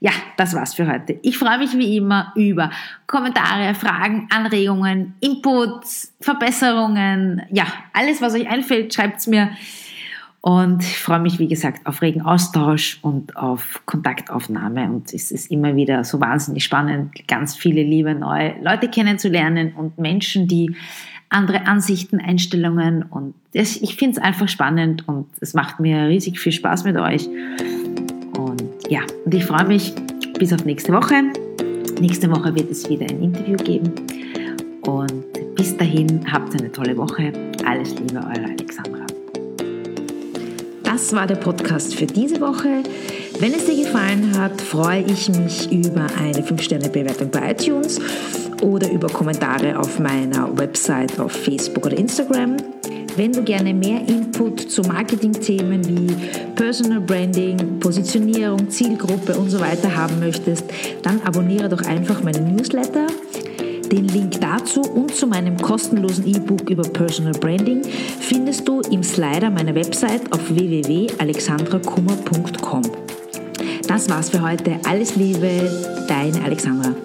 Ja, 0.00 0.12
das 0.36 0.54
war's 0.54 0.74
für 0.74 0.86
heute. 0.86 1.18
Ich 1.22 1.38
freue 1.38 1.58
mich 1.58 1.76
wie 1.76 1.96
immer 1.96 2.32
über 2.36 2.70
Kommentare, 3.06 3.74
Fragen, 3.74 4.28
Anregungen, 4.30 5.14
Inputs, 5.20 6.12
Verbesserungen. 6.20 7.42
Ja, 7.50 7.66
alles, 7.92 8.20
was 8.20 8.34
euch 8.34 8.48
einfällt, 8.48 8.92
schreibt's 8.92 9.26
mir. 9.26 9.50
Und 10.40 10.82
ich 10.82 10.98
freue 10.98 11.20
mich, 11.20 11.38
wie 11.38 11.48
gesagt, 11.48 11.86
auf 11.86 12.02
regen 12.02 12.20
Austausch 12.20 12.98
und 13.00 13.34
auf 13.34 13.80
Kontaktaufnahme. 13.86 14.84
Und 14.84 15.14
es 15.14 15.30
ist 15.30 15.50
immer 15.50 15.74
wieder 15.74 16.04
so 16.04 16.20
wahnsinnig 16.20 16.64
spannend, 16.64 17.26
ganz 17.26 17.56
viele 17.56 17.82
liebe 17.82 18.14
neue 18.14 18.54
Leute 18.60 18.88
kennenzulernen 18.88 19.72
und 19.72 19.96
Menschen, 19.96 20.46
die 20.46 20.76
andere 21.30 21.66
Ansichten, 21.66 22.20
Einstellungen. 22.20 23.04
Und 23.04 23.34
ich 23.52 23.96
finde 23.96 24.18
es 24.18 24.22
einfach 24.22 24.48
spannend 24.48 25.08
und 25.08 25.28
es 25.40 25.54
macht 25.54 25.80
mir 25.80 26.08
riesig 26.08 26.38
viel 26.38 26.52
Spaß 26.52 26.84
mit 26.84 26.98
euch 26.98 27.26
ja, 28.94 29.00
und 29.24 29.34
ich 29.34 29.44
freue 29.44 29.66
mich 29.66 29.92
bis 30.38 30.52
auf 30.52 30.64
nächste 30.64 30.92
Woche. 30.92 31.14
Nächste 32.00 32.30
Woche 32.30 32.54
wird 32.54 32.70
es 32.70 32.88
wieder 32.88 33.06
ein 33.10 33.22
Interview 33.22 33.56
geben. 33.56 33.92
Und 34.82 35.56
bis 35.56 35.76
dahin 35.76 36.20
habt 36.32 36.54
eine 36.54 36.70
tolle 36.70 36.96
Woche. 36.96 37.32
Alles 37.66 37.96
Liebe, 37.96 38.18
eure 38.18 38.44
Alexandra. 38.44 39.04
Das 40.84 41.12
war 41.12 41.26
der 41.26 41.34
Podcast 41.34 41.96
für 41.96 42.06
diese 42.06 42.40
Woche. 42.40 42.84
Wenn 43.40 43.52
es 43.52 43.64
dir 43.64 43.82
gefallen 43.84 44.38
hat, 44.38 44.60
freue 44.60 45.02
ich 45.02 45.28
mich 45.28 45.72
über 45.72 46.06
eine 46.16 46.40
5-Sterne-Bewertung 46.40 47.30
bei 47.32 47.50
iTunes 47.50 48.00
oder 48.62 48.88
über 48.92 49.08
Kommentare 49.08 49.76
auf 49.76 49.98
meiner 49.98 50.56
Website 50.56 51.18
auf 51.18 51.32
Facebook 51.32 51.86
oder 51.86 51.98
Instagram. 51.98 52.58
Wenn 53.16 53.32
du 53.32 53.42
gerne 53.44 53.72
mehr 53.72 54.00
Input 54.08 54.68
zu 54.70 54.82
Marketingthemen 54.82 55.88
wie 55.88 56.08
Personal 56.56 57.00
Branding, 57.00 57.78
Positionierung, 57.78 58.68
Zielgruppe 58.68 59.38
und 59.38 59.50
so 59.50 59.60
weiter 59.60 59.94
haben 59.94 60.18
möchtest, 60.18 60.64
dann 61.02 61.22
abonniere 61.22 61.68
doch 61.68 61.82
einfach 61.82 62.24
meinen 62.24 62.56
Newsletter. 62.56 63.06
Den 63.92 64.08
Link 64.08 64.40
dazu 64.40 64.80
und 64.80 65.14
zu 65.14 65.28
meinem 65.28 65.56
kostenlosen 65.56 66.26
E-Book 66.26 66.68
über 66.70 66.82
Personal 66.82 67.34
Branding 67.34 67.82
findest 68.18 68.66
du 68.66 68.80
im 68.90 69.04
Slider 69.04 69.48
meiner 69.48 69.76
Website 69.76 70.32
auf 70.32 70.50
www.alexandrakummer.com. 70.50 72.82
Das 73.86 74.08
war's 74.08 74.30
für 74.30 74.42
heute. 74.42 74.80
Alles 74.88 75.14
Liebe, 75.14 75.70
deine 76.08 76.42
Alexandra. 76.42 76.96